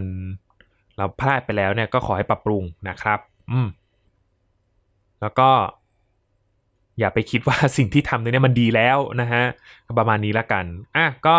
[0.96, 3.18] เราพลาดไปแล้วเนี่ยก็ขอให้ปรับปรุงนะครับ
[3.50, 3.68] อืม
[5.20, 5.50] แล้วก็
[7.00, 9.44] อย่าไปคิดว่าสิ่งที่ทำเนี่ยมันดีแล้วนะฮะ
[9.98, 10.64] ประมาณนี้ละกัน
[10.96, 11.36] อะก็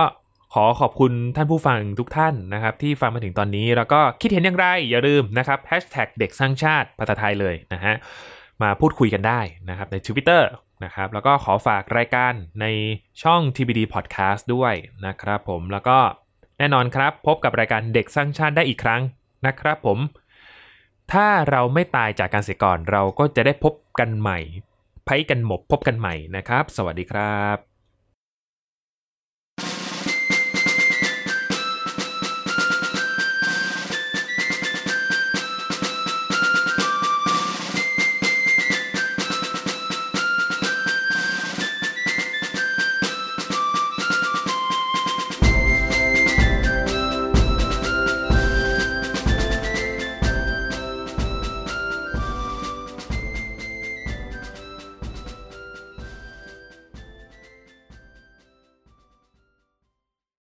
[0.54, 7.94] ขอขอบคุณท่านผู้ฟังทุกท่านนะครับ ที่ฟังมาถึงตอนนี้ แล้วก็คิดเห็นอย่างไร อย่าลืมนะครับแฮชแท็กเด็กสร้างชาติภาษาไทยเลยนะฮะ
[8.62, 9.40] มาพูดคุยกันได้
[9.70, 10.44] นะครับใน Twitter
[10.84, 12.66] นะครับแล้วก็ขอฝากรายการใน
[13.24, 14.74] ช่อง TBD Podcast ด้วย
[15.06, 15.98] นะครับผมแล้วก็
[16.58, 19.02] แน่นอนครับพบกับรายการเด็กสร้างชาติได้อีกครั้ง
[19.46, 20.00] นะครับผม
[21.12, 24.40] ถ้าเราไม่ตายจากการเสียก่อนเราก็จะได้พบกันใหม่
[25.12, 27.71] ไพ่กันหมบพบกันใหม่นะครับ สวัสดีครับ